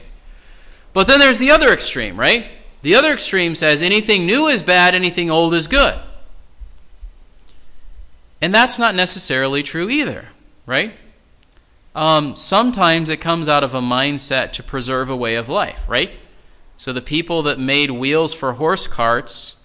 [0.93, 2.47] But then there's the other extreme, right?
[2.83, 6.01] The other extreme says anything new is bad, anything old is good.
[8.41, 10.29] And that's not necessarily true either,
[10.65, 10.95] right?
[11.95, 16.13] Um, sometimes it comes out of a mindset to preserve a way of life, right?
[16.79, 19.60] So the people that made wheels for horse carts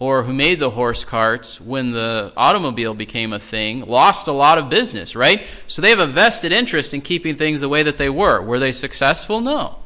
[0.00, 4.56] or who made the horse carts when the automobile became a thing lost a lot
[4.58, 5.46] of business, right?
[5.66, 8.40] So they have a vested interest in keeping things the way that they were.
[8.40, 9.40] Were they successful?
[9.40, 9.76] No.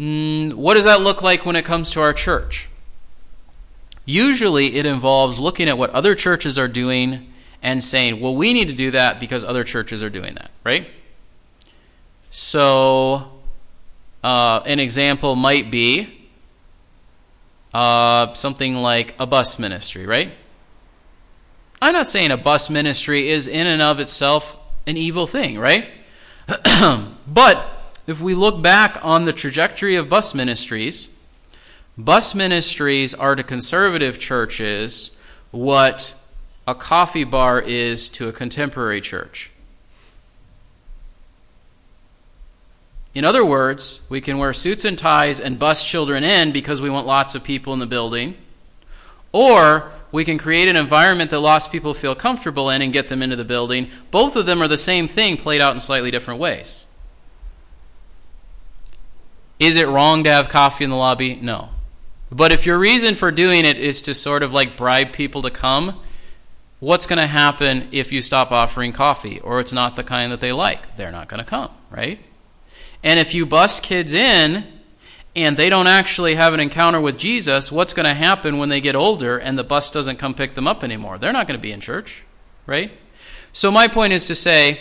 [0.00, 2.68] Mm, what does that look like when it comes to our church?
[4.06, 7.30] Usually it involves looking at what other churches are doing
[7.62, 10.88] and saying, well, we need to do that because other churches are doing that, right?
[12.30, 13.30] So,
[14.24, 16.17] uh, an example might be
[17.74, 20.30] uh, something like a bus ministry, right?
[21.80, 25.88] I'm not saying a bus ministry is in and of itself an evil thing, right?
[27.26, 31.16] but if we look back on the trajectory of bus ministries,
[31.96, 35.16] bus ministries are to conservative churches
[35.50, 36.14] what
[36.66, 39.50] a coffee bar is to a contemporary church.
[43.14, 46.90] In other words, we can wear suits and ties and bus children in because we
[46.90, 48.36] want lots of people in the building.
[49.32, 53.08] Or we can create an environment that lots of people feel comfortable in and get
[53.08, 53.90] them into the building.
[54.10, 56.86] Both of them are the same thing played out in slightly different ways.
[59.58, 61.34] Is it wrong to have coffee in the lobby?
[61.34, 61.70] No.
[62.30, 65.50] But if your reason for doing it is to sort of like bribe people to
[65.50, 65.98] come,
[66.78, 70.40] what's going to happen if you stop offering coffee or it's not the kind that
[70.40, 70.96] they like?
[70.96, 72.20] They're not going to come, right?
[73.02, 74.66] And if you bus kids in
[75.36, 78.80] and they don't actually have an encounter with Jesus, what's going to happen when they
[78.80, 81.18] get older and the bus doesn't come pick them up anymore?
[81.18, 82.24] They're not going to be in church,
[82.66, 82.90] right?
[83.52, 84.80] So, my point is to say,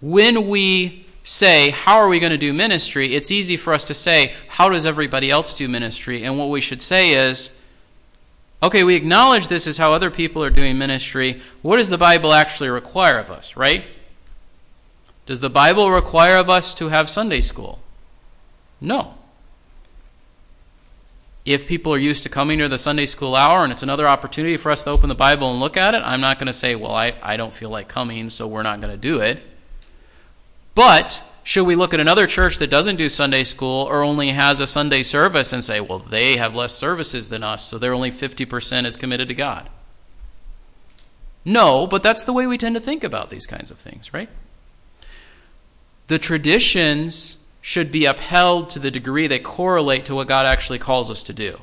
[0.00, 3.14] when we say, How are we going to do ministry?
[3.14, 6.24] it's easy for us to say, How does everybody else do ministry?
[6.24, 7.60] And what we should say is,
[8.62, 11.40] Okay, we acknowledge this is how other people are doing ministry.
[11.62, 13.84] What does the Bible actually require of us, right?
[15.26, 17.78] Does the Bible require of us to have Sunday school?
[18.80, 19.14] No.
[21.44, 24.56] If people are used to coming to the Sunday school hour and it's another opportunity
[24.56, 26.74] for us to open the Bible and look at it, I'm not going to say,
[26.74, 29.40] well, I, I don't feel like coming, so we're not going to do it.
[30.74, 34.60] But should we look at another church that doesn't do Sunday school or only has
[34.60, 38.10] a Sunday service and say, well, they have less services than us, so they're only
[38.10, 39.68] 50% as committed to God?
[41.44, 44.28] No, but that's the way we tend to think about these kinds of things, right?
[46.10, 51.08] The traditions should be upheld to the degree they correlate to what God actually calls
[51.08, 51.60] us to do.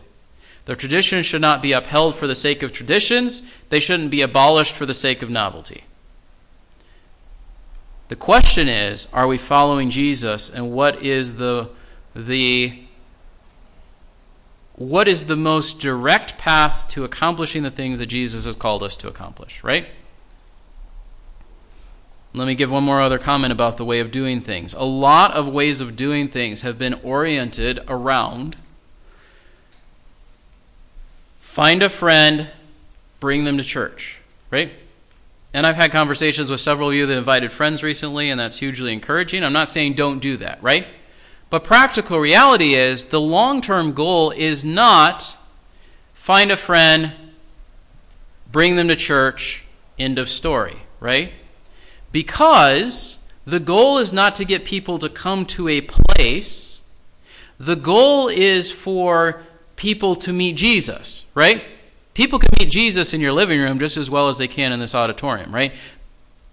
[0.64, 4.74] The traditions should not be upheld for the sake of traditions, they shouldn't be abolished
[4.74, 5.84] for the sake of novelty.
[8.08, 11.70] The question is, are we following Jesus and what is the
[12.16, 12.84] the
[14.76, 18.96] what is the most direct path to accomplishing the things that Jesus has called us
[18.96, 19.88] to accomplish, right?
[22.38, 24.74] Let me give one more other comment about the way of doing things.
[24.74, 28.56] A lot of ways of doing things have been oriented around
[31.40, 32.48] find a friend,
[33.20, 34.20] bring them to church,
[34.52, 34.72] right?
[35.56, 38.94] And I've had conversations with several of you that invited friends recently, and that's hugely
[38.94, 39.44] encouraging.
[39.44, 40.86] I'm not saying don't do that, right?
[41.50, 45.36] But practical reality is the long term goal is not
[46.14, 47.16] find a friend,
[48.52, 49.66] bring them to church,
[49.98, 51.32] end of story, right?
[52.18, 56.82] Because the goal is not to get people to come to a place,
[57.60, 59.44] the goal is for
[59.76, 61.64] people to meet Jesus, right?
[62.16, 64.80] People can meet Jesus in your living room just as well as they can in
[64.80, 65.74] this auditorium, right?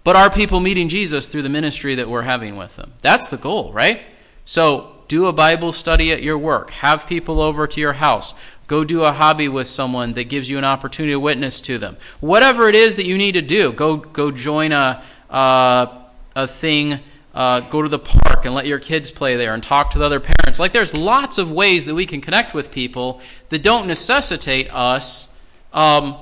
[0.03, 2.93] But are people meeting Jesus through the ministry that we're having with them?
[3.01, 4.03] That's the goal, right?
[4.45, 6.69] So do a Bible study at your work.
[6.69, 8.35] Have people over to your house.
[8.67, 11.97] Go do a hobby with someone that gives you an opportunity to witness to them.
[12.19, 15.03] Whatever it is that you need to do, go go join a
[15.35, 15.87] uh,
[16.35, 16.99] a thing.
[17.33, 20.05] Uh, go to the park and let your kids play there and talk to the
[20.05, 20.57] other parents.
[20.57, 23.19] Like there's lots of ways that we can connect with people
[23.49, 25.37] that don't necessitate us
[25.73, 26.15] um,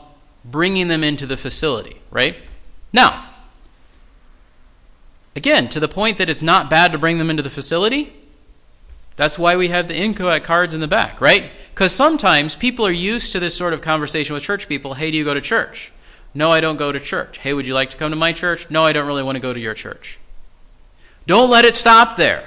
[0.43, 2.37] bringing them into the facility, right?
[2.91, 3.29] Now,
[5.35, 8.11] again, to the point that it's not bad to bring them into the facility,
[9.15, 11.51] that's why we have the info cards in the back, right?
[11.75, 14.95] Because sometimes people are used to this sort of conversation with church people.
[14.95, 15.91] Hey, do you go to church?
[16.33, 17.37] No, I don't go to church.
[17.37, 18.69] Hey, would you like to come to my church?
[18.69, 20.19] No, I don't really want to go to your church.
[21.27, 22.45] Don't let it stop there.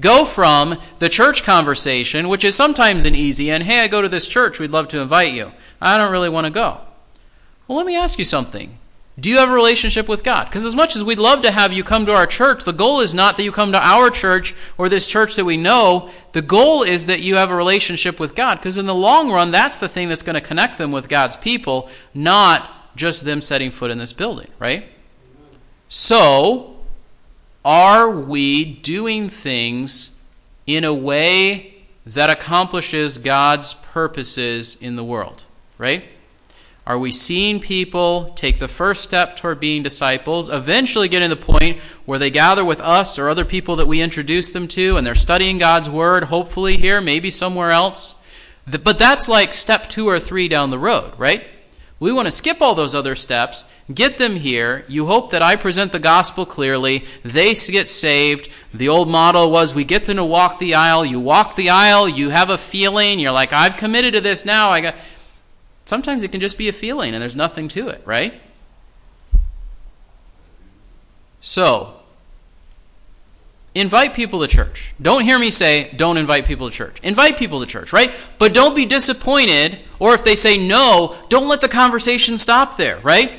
[0.00, 4.08] Go from the church conversation, which is sometimes an easy and, hey, I go to
[4.08, 5.52] this church, we'd love to invite you.
[5.80, 6.80] I don't really want to go.
[7.68, 8.78] Well, let me ask you something.
[9.20, 10.46] Do you have a relationship with God?
[10.46, 13.00] Because as much as we'd love to have you come to our church, the goal
[13.00, 16.08] is not that you come to our church or this church that we know.
[16.32, 18.54] The goal is that you have a relationship with God.
[18.54, 21.36] Because in the long run, that's the thing that's going to connect them with God's
[21.36, 24.86] people, not just them setting foot in this building, right?
[25.88, 26.76] So,
[27.64, 30.20] are we doing things
[30.66, 31.74] in a way
[32.04, 35.44] that accomplishes God's purposes in the world,
[35.78, 36.04] right?
[36.84, 41.40] Are we seeing people take the first step toward being disciples, eventually getting to the
[41.40, 45.06] point where they gather with us or other people that we introduce them to and
[45.06, 48.20] they're studying God's Word, hopefully here, maybe somewhere else?
[48.66, 51.44] But that's like step two or three down the road, right?
[52.02, 54.84] We want to skip all those other steps, get them here.
[54.88, 57.04] You hope that I present the gospel clearly.
[57.22, 58.48] They get saved.
[58.74, 61.06] The old model was we get them to walk the aisle.
[61.06, 64.70] You walk the aisle, you have a feeling, you're like, I've committed to this now.
[64.70, 64.96] I got
[65.84, 68.34] Sometimes it can just be a feeling and there's nothing to it, right?
[71.40, 72.00] So,
[73.74, 74.92] invite people to church.
[75.00, 76.98] Don't hear me say, don't invite people to church.
[77.02, 78.14] Invite people to church, right?
[78.38, 82.98] But don't be disappointed, or if they say no, don't let the conversation stop there,
[83.00, 83.32] right?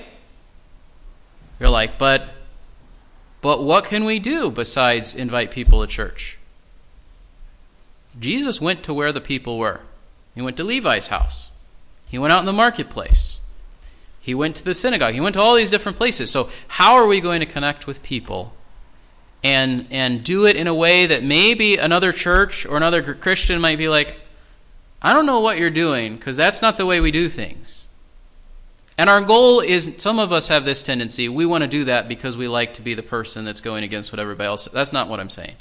[1.59, 2.29] You're like, but
[3.41, 6.37] but what can we do besides invite people to church?
[8.17, 9.81] Jesus went to where the people were.
[10.33, 11.51] He went to Levi's house.
[12.07, 13.41] He went out in the marketplace.
[14.21, 15.13] He went to the synagogue.
[15.13, 16.31] He went to all these different places.
[16.31, 18.53] So, how are we going to connect with people
[19.43, 23.77] and and do it in a way that maybe another church or another Christian might
[23.77, 24.19] be like,
[25.01, 27.87] I don't know what you're doing because that's not the way we do things.
[28.97, 31.27] And our goal is some of us have this tendency.
[31.27, 34.11] We want to do that because we like to be the person that's going against
[34.11, 34.65] what everybody else.
[34.71, 35.55] That's not what I'm saying.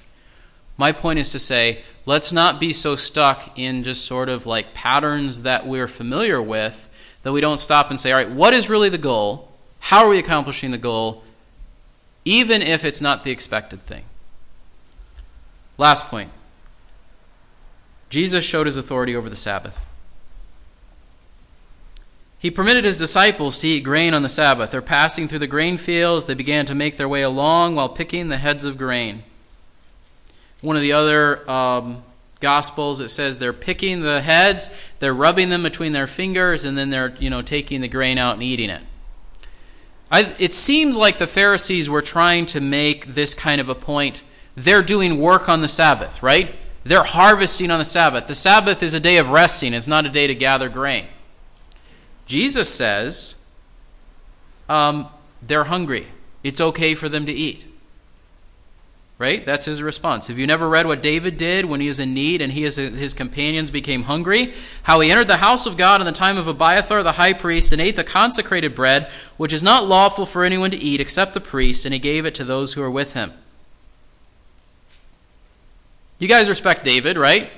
[0.76, 4.74] My point is to say, let's not be so stuck in just sort of like
[4.74, 6.88] patterns that we're familiar with
[7.22, 9.48] that we don't stop and say, all right, what is really the goal?
[9.80, 11.22] How are we accomplishing the goal?
[12.24, 14.04] Even if it's not the expected thing.
[15.78, 16.30] Last point
[18.10, 19.86] Jesus showed his authority over the Sabbath.
[22.38, 24.70] He permitted his disciples to eat grain on the Sabbath.
[24.70, 26.26] They're passing through the grain fields.
[26.26, 29.22] They began to make their way along while picking the heads of grain.
[30.60, 32.02] One of the other um,
[32.42, 34.68] Gospels, it says they're picking the heads,
[34.98, 38.34] they're rubbing them between their fingers, and then they're you know taking the grain out
[38.34, 38.82] and eating it.
[40.12, 44.22] I, it seems like the Pharisees were trying to make this kind of a point.
[44.54, 46.54] They're doing work on the Sabbath, right?
[46.84, 48.26] They're harvesting on the Sabbath.
[48.26, 51.06] The Sabbath is a day of resting, it's not a day to gather grain.
[52.26, 53.42] Jesus says
[54.68, 55.08] um,
[55.40, 56.06] they're hungry.
[56.44, 57.66] It's okay for them to eat
[59.22, 59.46] right?
[59.46, 60.26] That's his response.
[60.26, 62.96] Have you never read what David did when he was in need and he and
[62.96, 64.52] his companions became hungry?
[64.82, 67.70] How he entered the house of God in the time of Abiathar the high priest
[67.70, 71.40] and ate the consecrated bread, which is not lawful for anyone to eat except the
[71.40, 73.32] priest, and he gave it to those who are with him.
[76.18, 77.52] You guys respect David, right?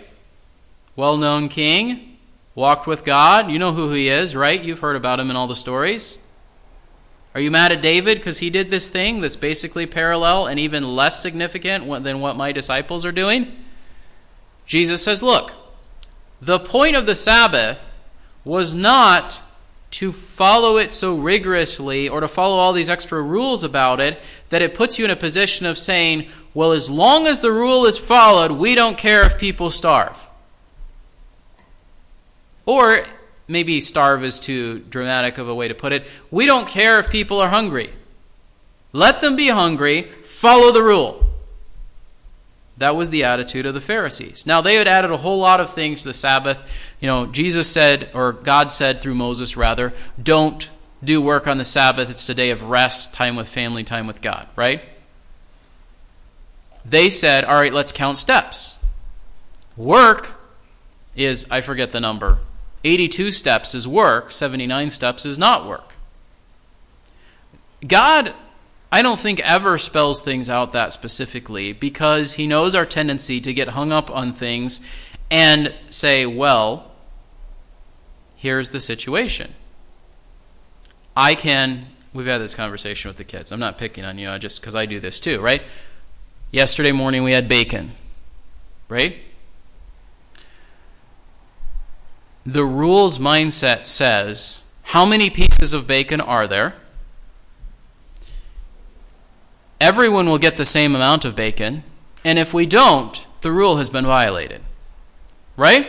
[0.97, 2.19] Well known king,
[2.55, 3.51] walked with God.
[3.51, 4.63] You know who he is, right?
[4.63, 6.19] You've heard about him in all the stories.
[7.35, 10.95] Are you mad at David because he did this thing that's basically parallel and even
[10.95, 13.57] less significant than what my disciples are doing?
[14.67, 15.53] Jesus says, Look,
[16.41, 17.99] the point of the Sabbath
[18.45, 19.43] was not
[19.95, 24.61] to follow it so rigorously or to follow all these extra rules about it that
[24.61, 27.97] it puts you in a position of saying, well, as long as the rule is
[27.97, 30.29] followed, we don't care if people starve.
[32.67, 33.05] Or
[33.49, 36.07] maybe starve is too dramatic of a way to put it.
[36.31, 37.91] We don't care if people are hungry.
[38.93, 41.21] Let them be hungry, follow the rule.
[42.77, 44.47] That was the attitude of the Pharisees.
[44.47, 46.63] Now, they had added a whole lot of things to the Sabbath.
[47.01, 50.69] You know, Jesus said, or God said through Moses, rather, don't
[51.03, 52.11] do work on the Sabbath.
[52.11, 54.83] It's a day of rest, time with family, time with God, right?
[56.85, 58.79] They said, all right, let's count steps.
[59.77, 60.33] Work
[61.17, 62.39] is, I forget the number,
[62.85, 65.95] 82 steps is work, 79 steps is not work.
[67.87, 68.35] God,
[68.93, 73.53] I don't think, ever spells things out that specifically because he knows our tendency to
[73.53, 74.81] get hung up on things
[75.31, 76.93] and say, well,
[78.37, 79.55] here's the situation.
[81.17, 83.51] I can, we've had this conversation with the kids.
[83.51, 85.63] I'm not picking on you, I just because I do this too, right?
[86.51, 87.93] Yesterday morning we had bacon,
[88.89, 89.17] right?
[92.45, 96.75] The rules mindset says how many pieces of bacon are there?
[99.81, 101.83] Everyone will get the same amount of bacon,
[102.25, 104.63] and if we don't, the rule has been violated.
[105.57, 105.89] Right?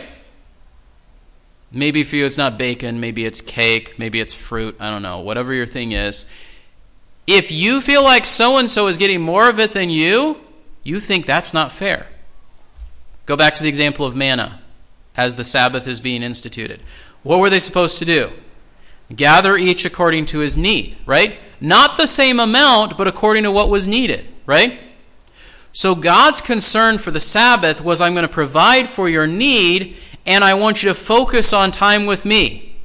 [1.70, 5.20] Maybe for you it's not bacon, maybe it's cake, maybe it's fruit, I don't know,
[5.20, 6.24] whatever your thing is.
[7.26, 10.40] If you feel like so and so is getting more of it than you,
[10.82, 12.06] you think that's not fair.
[13.26, 14.62] Go back to the example of manna
[15.16, 16.80] as the Sabbath is being instituted.
[17.22, 18.32] What were they supposed to do?
[19.14, 21.38] Gather each according to his need, right?
[21.60, 24.80] Not the same amount, but according to what was needed, right?
[25.72, 30.42] So God's concern for the Sabbath was I'm going to provide for your need, and
[30.42, 32.76] I want you to focus on time with me.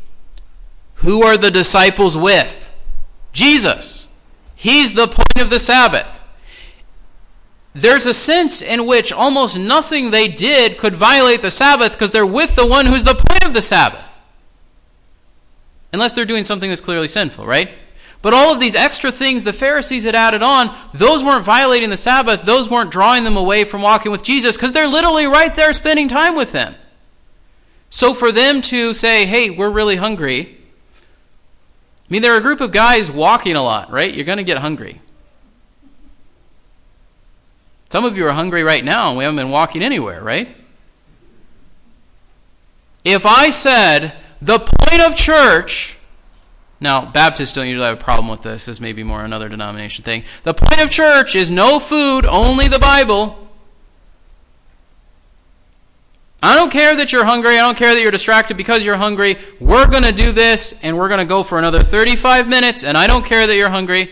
[0.95, 2.71] Who are the disciples with?
[3.33, 4.13] Jesus.
[4.55, 6.20] He's the point of the Sabbath
[7.73, 12.25] there's a sense in which almost nothing they did could violate the Sabbath because they're
[12.25, 14.07] with the one who's the point of the Sabbath.
[15.93, 17.69] Unless they're doing something that's clearly sinful, right?
[18.21, 21.97] But all of these extra things the Pharisees had added on, those weren't violating the
[21.97, 22.43] Sabbath.
[22.43, 26.07] Those weren't drawing them away from walking with Jesus because they're literally right there spending
[26.07, 26.75] time with him.
[27.89, 30.57] So for them to say, hey, we're really hungry,
[30.91, 34.13] I mean, they're a group of guys walking a lot, right?
[34.13, 35.01] You're going to get hungry.
[37.91, 40.47] Some of you are hungry right now and we haven't been walking anywhere, right?
[43.03, 45.97] If I said the point of church,
[46.79, 50.05] now Baptists don't usually have a problem with this, this may be more another denomination
[50.05, 50.23] thing.
[50.43, 53.49] The point of church is no food, only the Bible.
[56.41, 57.59] I don't care that you're hungry.
[57.59, 59.37] I don't care that you're distracted because you're hungry.
[59.59, 62.97] We're going to do this and we're going to go for another 35 minutes, and
[62.97, 64.11] I don't care that you're hungry.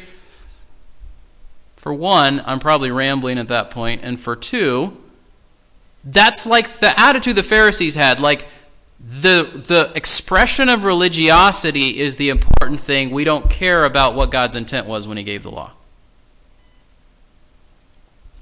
[1.79, 4.97] For one, I'm probably rambling at that point, and for two,
[6.03, 8.19] that's like the attitude the Pharisees had.
[8.19, 8.47] Like
[8.99, 13.11] the the expression of religiosity is the important thing.
[13.11, 15.71] We don't care about what God's intent was when he gave the law.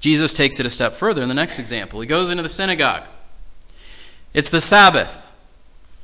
[0.00, 2.00] Jesus takes it a step further in the next example.
[2.00, 3.06] He goes into the synagogue.
[4.34, 5.28] It's the Sabbath.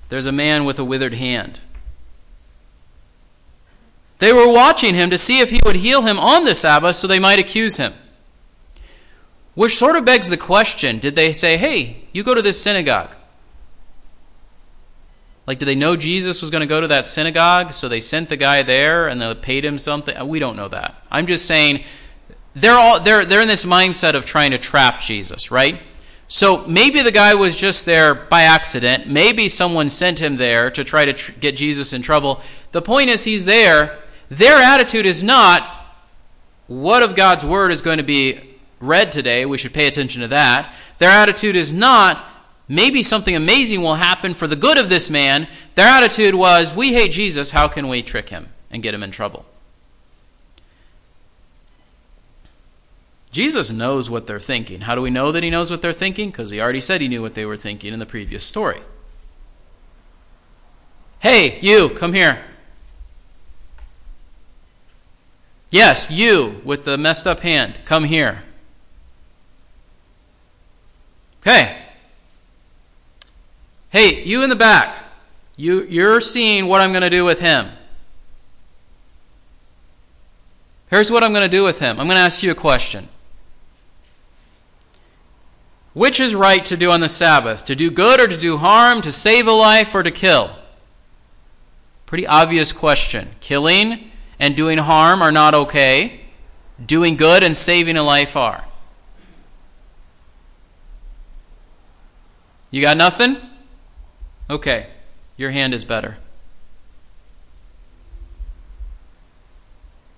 [0.08, 1.62] There's a man with a withered hand.
[4.18, 7.06] They were watching him to see if he would heal him on the Sabbath so
[7.06, 7.92] they might accuse him.
[9.54, 13.16] Which sort of begs the question did they say, hey, you go to this synagogue?
[15.46, 18.30] Like, did they know Jesus was going to go to that synagogue, so they sent
[18.30, 20.26] the guy there and they paid him something?
[20.26, 21.02] We don't know that.
[21.10, 21.84] I'm just saying
[22.54, 25.80] they're all they're they're in this mindset of trying to trap Jesus, right?
[26.28, 29.06] So maybe the guy was just there by accident.
[29.06, 32.40] Maybe someone sent him there to try to tr- get Jesus in trouble.
[32.72, 33.98] The point is, he's there
[34.38, 35.80] their attitude is not,
[36.66, 38.40] what of God's word is going to be
[38.80, 39.44] read today?
[39.46, 40.74] We should pay attention to that.
[40.98, 42.24] Their attitude is not,
[42.68, 45.48] maybe something amazing will happen for the good of this man.
[45.74, 47.50] Their attitude was, we hate Jesus.
[47.50, 49.44] How can we trick him and get him in trouble?
[53.30, 54.82] Jesus knows what they're thinking.
[54.82, 56.30] How do we know that he knows what they're thinking?
[56.30, 58.80] Because he already said he knew what they were thinking in the previous story.
[61.18, 62.44] Hey, you, come here.
[65.74, 68.44] Yes, you with the messed up hand, come here.
[71.40, 71.76] Okay.
[73.90, 74.96] Hey, you in the back.
[75.56, 77.70] You, you're seeing what I'm going to do with him.
[80.90, 81.98] Here's what I'm going to do with him.
[81.98, 83.08] I'm going to ask you a question.
[85.92, 87.64] Which is right to do on the Sabbath?
[87.64, 89.02] To do good or to do harm?
[89.02, 90.54] To save a life or to kill?
[92.06, 93.30] Pretty obvious question.
[93.40, 96.20] Killing and doing harm are not okay.
[96.84, 98.64] Doing good and saving a life are.
[102.70, 103.36] You got nothing?
[104.50, 104.88] Okay,
[105.36, 106.18] your hand is better.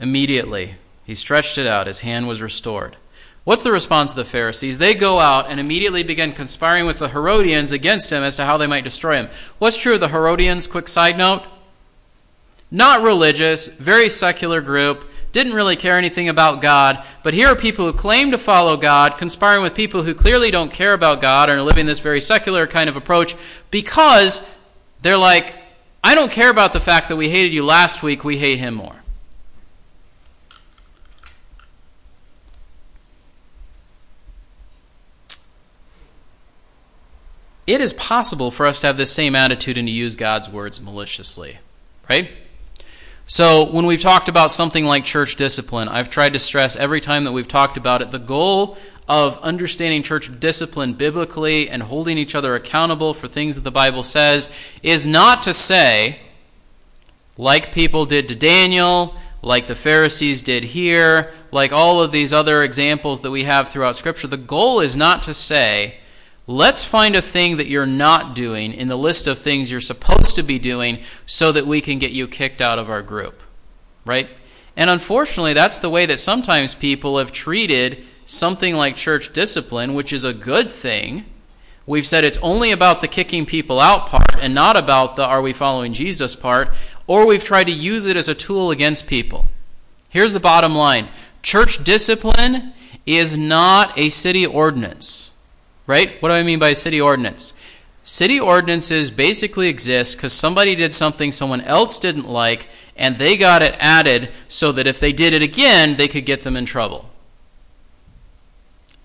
[0.01, 1.87] Immediately, he stretched it out.
[1.87, 2.97] His hand was restored.
[3.45, 4.79] What's the response of the Pharisees?
[4.79, 8.57] They go out and immediately begin conspiring with the Herodians against him as to how
[8.57, 9.29] they might destroy him.
[9.59, 10.67] What's true of the Herodians?
[10.67, 11.45] Quick side note.
[12.71, 17.85] Not religious, very secular group, didn't really care anything about God, but here are people
[17.85, 21.59] who claim to follow God, conspiring with people who clearly don't care about God and
[21.59, 23.37] are living this very secular kind of approach
[23.71, 24.49] because
[25.03, 25.55] they're like,
[26.03, 28.75] I don't care about the fact that we hated you last week, we hate him
[28.75, 29.03] more.
[37.67, 40.81] it is possible for us to have this same attitude and to use God's words
[40.81, 41.59] maliciously,
[42.09, 42.31] right?
[43.29, 47.24] So, when we've talked about something like church discipline, I've tried to stress every time
[47.24, 52.37] that we've talked about it the goal of understanding church discipline biblically and holding each
[52.37, 56.20] other accountable for things that the Bible says is not to say,
[57.37, 62.62] like people did to Daniel, like the Pharisees did here, like all of these other
[62.62, 65.99] examples that we have throughout Scripture, the goal is not to say,
[66.49, 70.36] Let's find a thing that you're not doing in the list of things you're supposed
[70.36, 73.42] to be doing so that we can get you kicked out of our group.
[74.05, 74.28] Right?
[74.76, 80.12] And unfortunately, that's the way that sometimes people have treated something like church discipline, which
[80.12, 81.24] is a good thing.
[81.86, 85.42] We've said it's only about the kicking people out part and not about the are
[85.42, 86.72] we following Jesus part,
[87.07, 89.47] or we've tried to use it as a tool against people.
[90.09, 91.09] Here's the bottom line
[91.42, 92.72] church discipline
[93.05, 95.36] is not a city ordinance.
[95.87, 96.20] Right?
[96.20, 97.55] What do I mean by city ordinance?
[98.03, 103.62] City ordinances basically exist because somebody did something someone else didn't like, and they got
[103.62, 107.11] it added so that if they did it again, they could get them in trouble.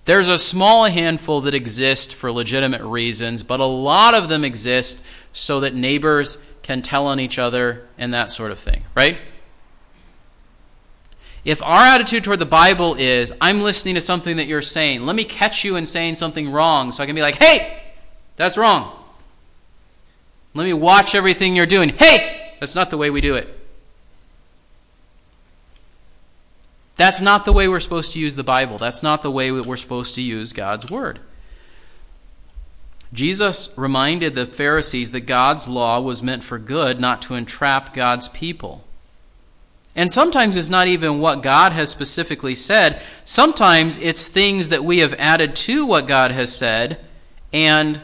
[0.06, 5.04] There's a small handful that exist for legitimate reasons, but a lot of them exist
[5.32, 9.18] so that neighbors can tell on each other and that sort of thing, right?
[11.44, 15.16] If our attitude toward the Bible is, I'm listening to something that you're saying, let
[15.16, 17.82] me catch you in saying something wrong so I can be like, hey,
[18.36, 18.92] that's wrong.
[20.54, 21.90] Let me watch everything you're doing.
[21.90, 23.48] Hey, that's not the way we do it.
[26.96, 28.78] That's not the way we're supposed to use the Bible.
[28.78, 31.20] That's not the way that we're supposed to use God's Word.
[33.14, 38.30] Jesus reminded the Pharisees that God's law was meant for good, not to entrap God's
[38.30, 38.84] people.
[39.96, 43.02] And sometimes it's not even what God has specifically said.
[43.26, 47.04] Sometimes it's things that we have added to what God has said,
[47.52, 48.00] and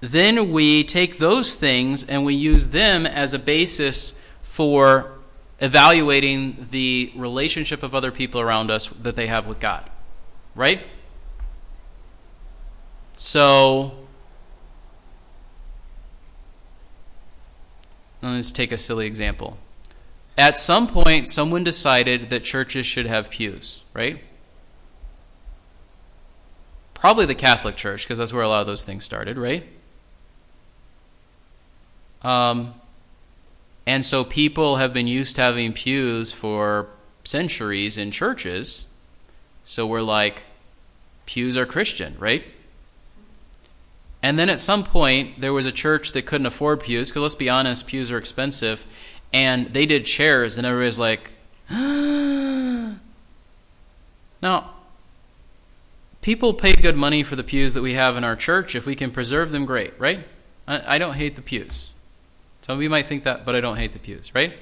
[0.00, 5.12] then we take those things and we use them as a basis for
[5.60, 9.88] evaluating the relationship of other people around us that they have with God.
[10.54, 10.82] Right?
[13.16, 13.94] So,
[18.20, 19.58] let's take a silly example.
[20.36, 24.18] At some point, someone decided that churches should have pews, right?
[26.92, 29.64] Probably the Catholic Church, because that's where a lot of those things started, right?
[32.22, 32.74] Um,
[33.86, 36.88] and so people have been used to having pews for
[37.22, 38.86] centuries in churches.
[39.64, 40.44] So we're like,
[41.26, 42.44] pews are Christian, right?
[44.22, 47.34] And then at some point, there was a church that couldn't afford pews, because let's
[47.34, 48.86] be honest, pews are expensive
[49.34, 51.32] and they did chairs, and everybody's like,
[54.40, 54.70] now,
[56.22, 58.76] people pay good money for the pews that we have in our church.
[58.76, 60.20] If we can preserve them, great, right?
[60.68, 61.90] I, I don't hate the pews.
[62.62, 64.56] Some of you might think that, but I don't hate the pews, right?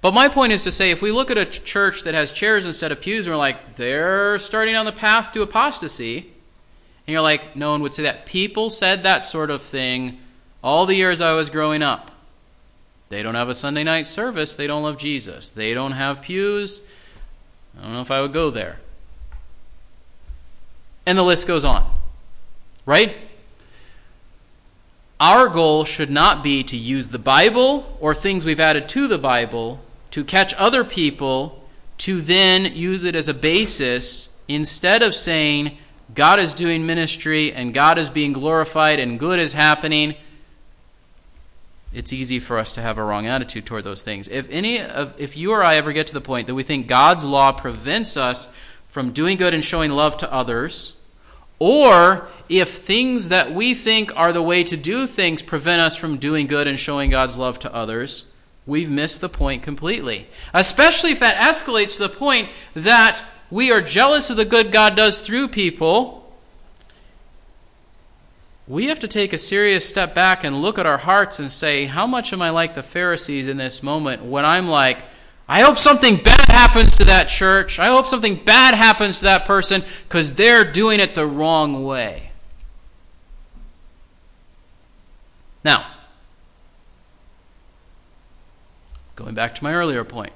[0.00, 2.66] But my point is to say if we look at a church that has chairs
[2.66, 6.32] instead of pews and we're like, they're starting on the path to apostasy,
[7.06, 8.26] and you're like, no one would say that.
[8.26, 10.18] People said that sort of thing
[10.60, 12.10] all the years I was growing up.
[13.08, 14.54] They don't have a Sunday night service.
[14.54, 15.50] They don't love Jesus.
[15.50, 16.80] They don't have pews.
[17.78, 18.78] I don't know if I would go there.
[21.04, 21.88] And the list goes on.
[22.84, 23.16] Right?
[25.18, 29.18] Our goal should not be to use the Bible or things we've added to the
[29.18, 29.80] Bible
[30.10, 31.64] to catch other people
[31.98, 35.78] to then use it as a basis instead of saying
[36.14, 40.14] God is doing ministry and God is being glorified and good is happening.
[41.92, 44.28] It's easy for us to have a wrong attitude toward those things.
[44.28, 46.86] If any of if you or I ever get to the point that we think
[46.86, 48.54] God's law prevents us
[48.86, 50.96] from doing good and showing love to others,
[51.58, 56.18] or if things that we think are the way to do things prevent us from
[56.18, 58.26] doing good and showing God's love to others,
[58.66, 60.26] we've missed the point completely.
[60.52, 64.96] Especially if that escalates to the point that we are jealous of the good God
[64.96, 66.25] does through people.
[68.68, 71.86] We have to take a serious step back and look at our hearts and say,
[71.86, 75.04] How much am I like the Pharisees in this moment when I'm like,
[75.48, 77.78] I hope something bad happens to that church.
[77.78, 82.32] I hope something bad happens to that person because they're doing it the wrong way.
[85.62, 85.86] Now,
[89.14, 90.32] going back to my earlier point,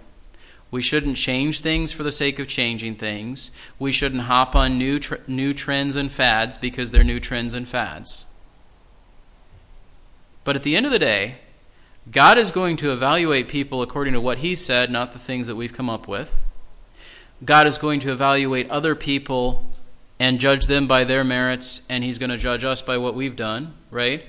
[0.70, 3.50] we shouldn't change things for the sake of changing things.
[3.78, 7.68] We shouldn't hop on new, tr- new trends and fads because they're new trends and
[7.68, 8.26] fads.
[10.44, 11.38] But at the end of the day,
[12.10, 15.56] God is going to evaluate people according to what He said, not the things that
[15.56, 16.42] we've come up with.
[17.44, 19.68] God is going to evaluate other people
[20.18, 23.36] and judge them by their merits, and He's going to judge us by what we've
[23.36, 24.24] done, right?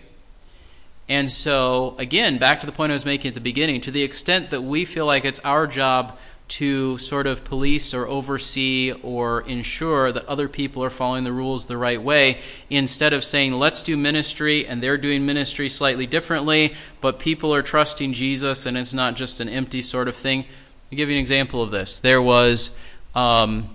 [1.09, 4.03] And so, again, back to the point I was making at the beginning, to the
[4.03, 6.17] extent that we feel like it's our job
[6.51, 11.67] to sort of police or oversee or ensure that other people are following the rules
[11.67, 16.73] the right way instead of saying, let's do ministry and they're doing ministry slightly differently,
[16.99, 20.43] but people are trusting Jesus and it's not just an empty sort of thing.
[20.91, 21.99] I'll give you an example of this.
[21.99, 22.77] There was
[23.15, 23.69] um,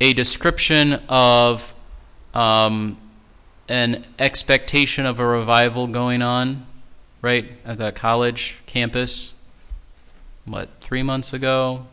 [0.00, 1.72] a description of
[2.34, 2.98] um,
[3.68, 6.66] an expectation of a revival going on,
[7.22, 9.34] right, at the college campus
[10.44, 11.86] what three months ago,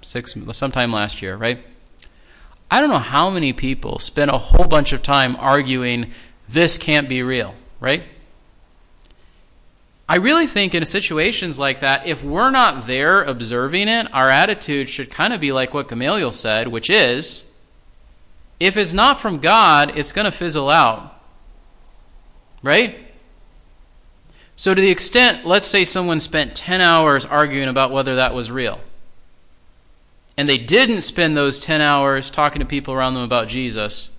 [0.00, 1.58] six sometime last year, right?
[2.70, 6.10] I don't know how many people spent a whole bunch of time arguing
[6.48, 8.02] this can't be real, right?
[10.08, 14.88] I really think in situations like that, if we're not there observing it, our attitude
[14.88, 17.44] should kind of be like what Gamaliel said, which is
[18.58, 21.14] if it's not from God, it's going to fizzle out.
[22.62, 22.98] Right?
[24.58, 28.50] So, to the extent, let's say someone spent 10 hours arguing about whether that was
[28.50, 28.80] real,
[30.36, 34.18] and they didn't spend those 10 hours talking to people around them about Jesus,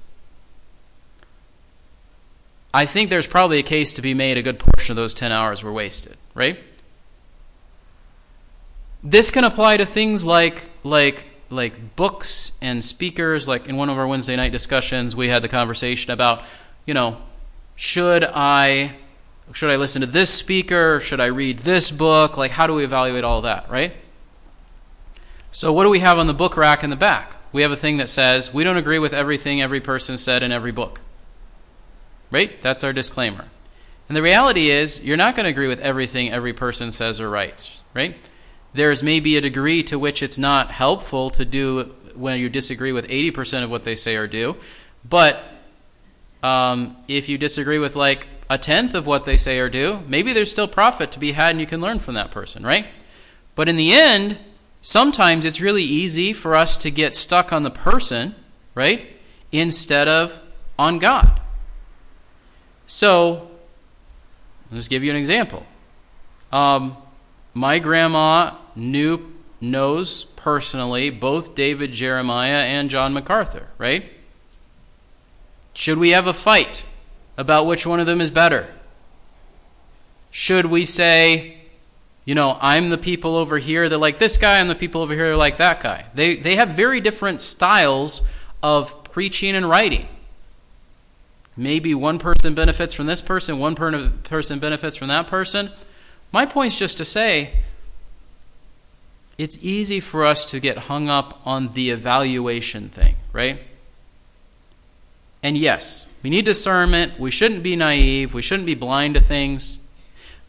[2.74, 5.34] I think there's probably a case to be made a good portion of those 10
[5.34, 6.58] hours were wasted, right?
[9.04, 13.46] This can apply to things like, like, like books and speakers.
[13.46, 16.46] Like in one of our Wednesday night discussions, we had the conversation about,
[16.86, 17.18] you know,
[17.76, 18.96] should I
[19.54, 21.00] should I listen to this speaker?
[21.00, 22.38] Should I read this book?
[22.38, 23.93] Like, how do we evaluate all that, right?
[25.52, 27.36] So, what do we have on the book rack in the back?
[27.52, 30.52] We have a thing that says, we don't agree with everything every person said in
[30.52, 31.02] every book.
[32.30, 32.62] Right?
[32.62, 33.45] That's our disclaimer.
[34.08, 37.30] And the reality is, you're not going to agree with everything every person says or
[37.30, 38.16] writes, right?
[38.74, 43.08] There's maybe a degree to which it's not helpful to do when you disagree with
[43.08, 44.58] 80% of what they say or do.
[45.08, 45.43] But
[46.43, 50.34] um, if you disagree with like a tenth of what they say or do, maybe
[50.34, 52.88] there's still profit to be had and you can learn from that person, right?
[53.56, 54.39] But in the end,
[54.82, 58.36] sometimes it's really easy for us to get stuck on the person,
[58.74, 59.08] right?
[59.52, 60.41] Instead of
[60.78, 61.39] on God.
[62.88, 63.52] So,
[64.74, 65.66] just give you an example.
[66.52, 66.97] Um,
[67.54, 74.12] my grandma knew knows personally both David Jeremiah and John MacArthur, right?
[75.74, 76.86] Should we have a fight?
[77.40, 78.68] About which one of them is better?
[80.30, 81.58] Should we say,
[82.26, 85.14] you know, I'm the people over here that like this guy, I'm the people over
[85.14, 86.06] here that like that guy?
[86.14, 88.28] They, they have very different styles
[88.62, 90.10] of preaching and writing.
[91.56, 95.72] Maybe one person benefits from this person, one person benefits from that person.
[96.34, 97.54] My point is just to say
[99.38, 103.62] it's easy for us to get hung up on the evaluation thing, right?
[105.42, 107.20] And yes, we need discernment.
[107.20, 108.34] We shouldn't be naive.
[108.34, 109.80] We shouldn't be blind to things.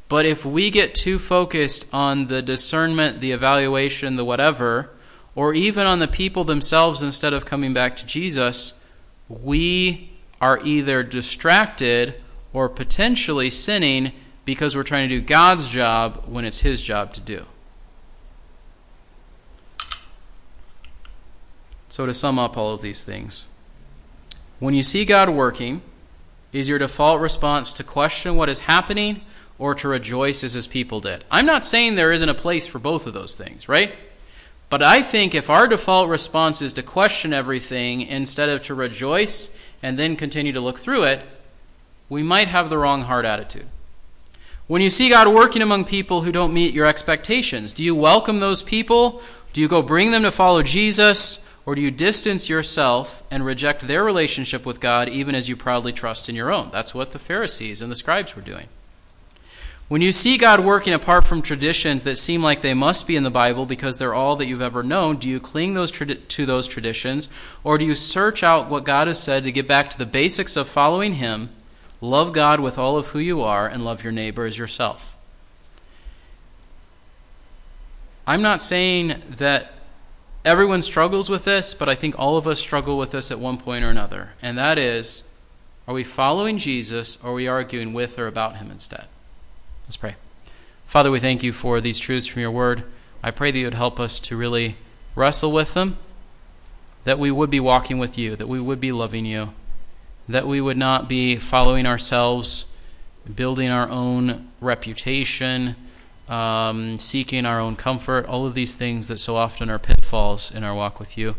[0.08, 4.90] But if we get too focused on the discernment, the evaluation, the whatever,
[5.36, 8.84] or even on the people themselves instead of coming back to Jesus,
[9.28, 10.10] we
[10.40, 12.14] are either distracted
[12.52, 14.10] or potentially sinning
[14.44, 17.46] because we're trying to do God's job when it's His job to do.
[21.88, 23.46] So, to sum up all of these things,
[24.60, 25.80] When you see God working,
[26.52, 29.22] is your default response to question what is happening
[29.58, 31.24] or to rejoice as his people did?
[31.30, 33.94] I'm not saying there isn't a place for both of those things, right?
[34.68, 39.56] But I think if our default response is to question everything instead of to rejoice
[39.82, 41.22] and then continue to look through it,
[42.10, 43.66] we might have the wrong heart attitude.
[44.66, 48.40] When you see God working among people who don't meet your expectations, do you welcome
[48.40, 49.22] those people?
[49.54, 51.49] Do you go bring them to follow Jesus?
[51.70, 55.92] Or do you distance yourself and reject their relationship with God even as you proudly
[55.92, 56.68] trust in your own?
[56.72, 58.66] That's what the Pharisees and the scribes were doing.
[59.86, 63.22] When you see God working apart from traditions that seem like they must be in
[63.22, 66.66] the Bible because they're all that you've ever known, do you cling those to those
[66.66, 67.28] traditions
[67.62, 70.56] or do you search out what God has said to get back to the basics
[70.56, 71.50] of following Him,
[72.00, 75.16] love God with all of who you are, and love your neighbor as yourself?
[78.26, 79.72] I'm not saying that
[80.44, 83.58] everyone struggles with this, but I think all of us struggle with this at one
[83.58, 84.32] point or another.
[84.42, 85.24] And that is
[85.86, 89.06] are we following Jesus or are we arguing with or about Him instead?
[89.84, 90.14] Let's pray.
[90.86, 92.84] Father, we thank you for these truths from your word.
[93.22, 94.76] I pray that you would help us to really
[95.14, 95.98] wrestle with them,
[97.04, 99.52] that we would be walking with you, that we would be loving you,
[100.28, 102.66] that we would not be following ourselves,
[103.34, 105.76] building our own reputation,
[106.30, 110.62] um, seeking our own comfort, all of these things that so often are pitfalls in
[110.62, 111.34] our walk with you.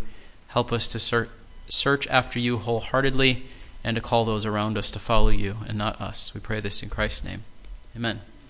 [0.50, 1.30] Help us to ser-
[1.70, 3.46] search after you wholeheartedly
[3.84, 6.34] and to call those around us to follow you and not us.
[6.34, 7.44] We pray this in Christ's name.
[7.96, 8.22] Amen.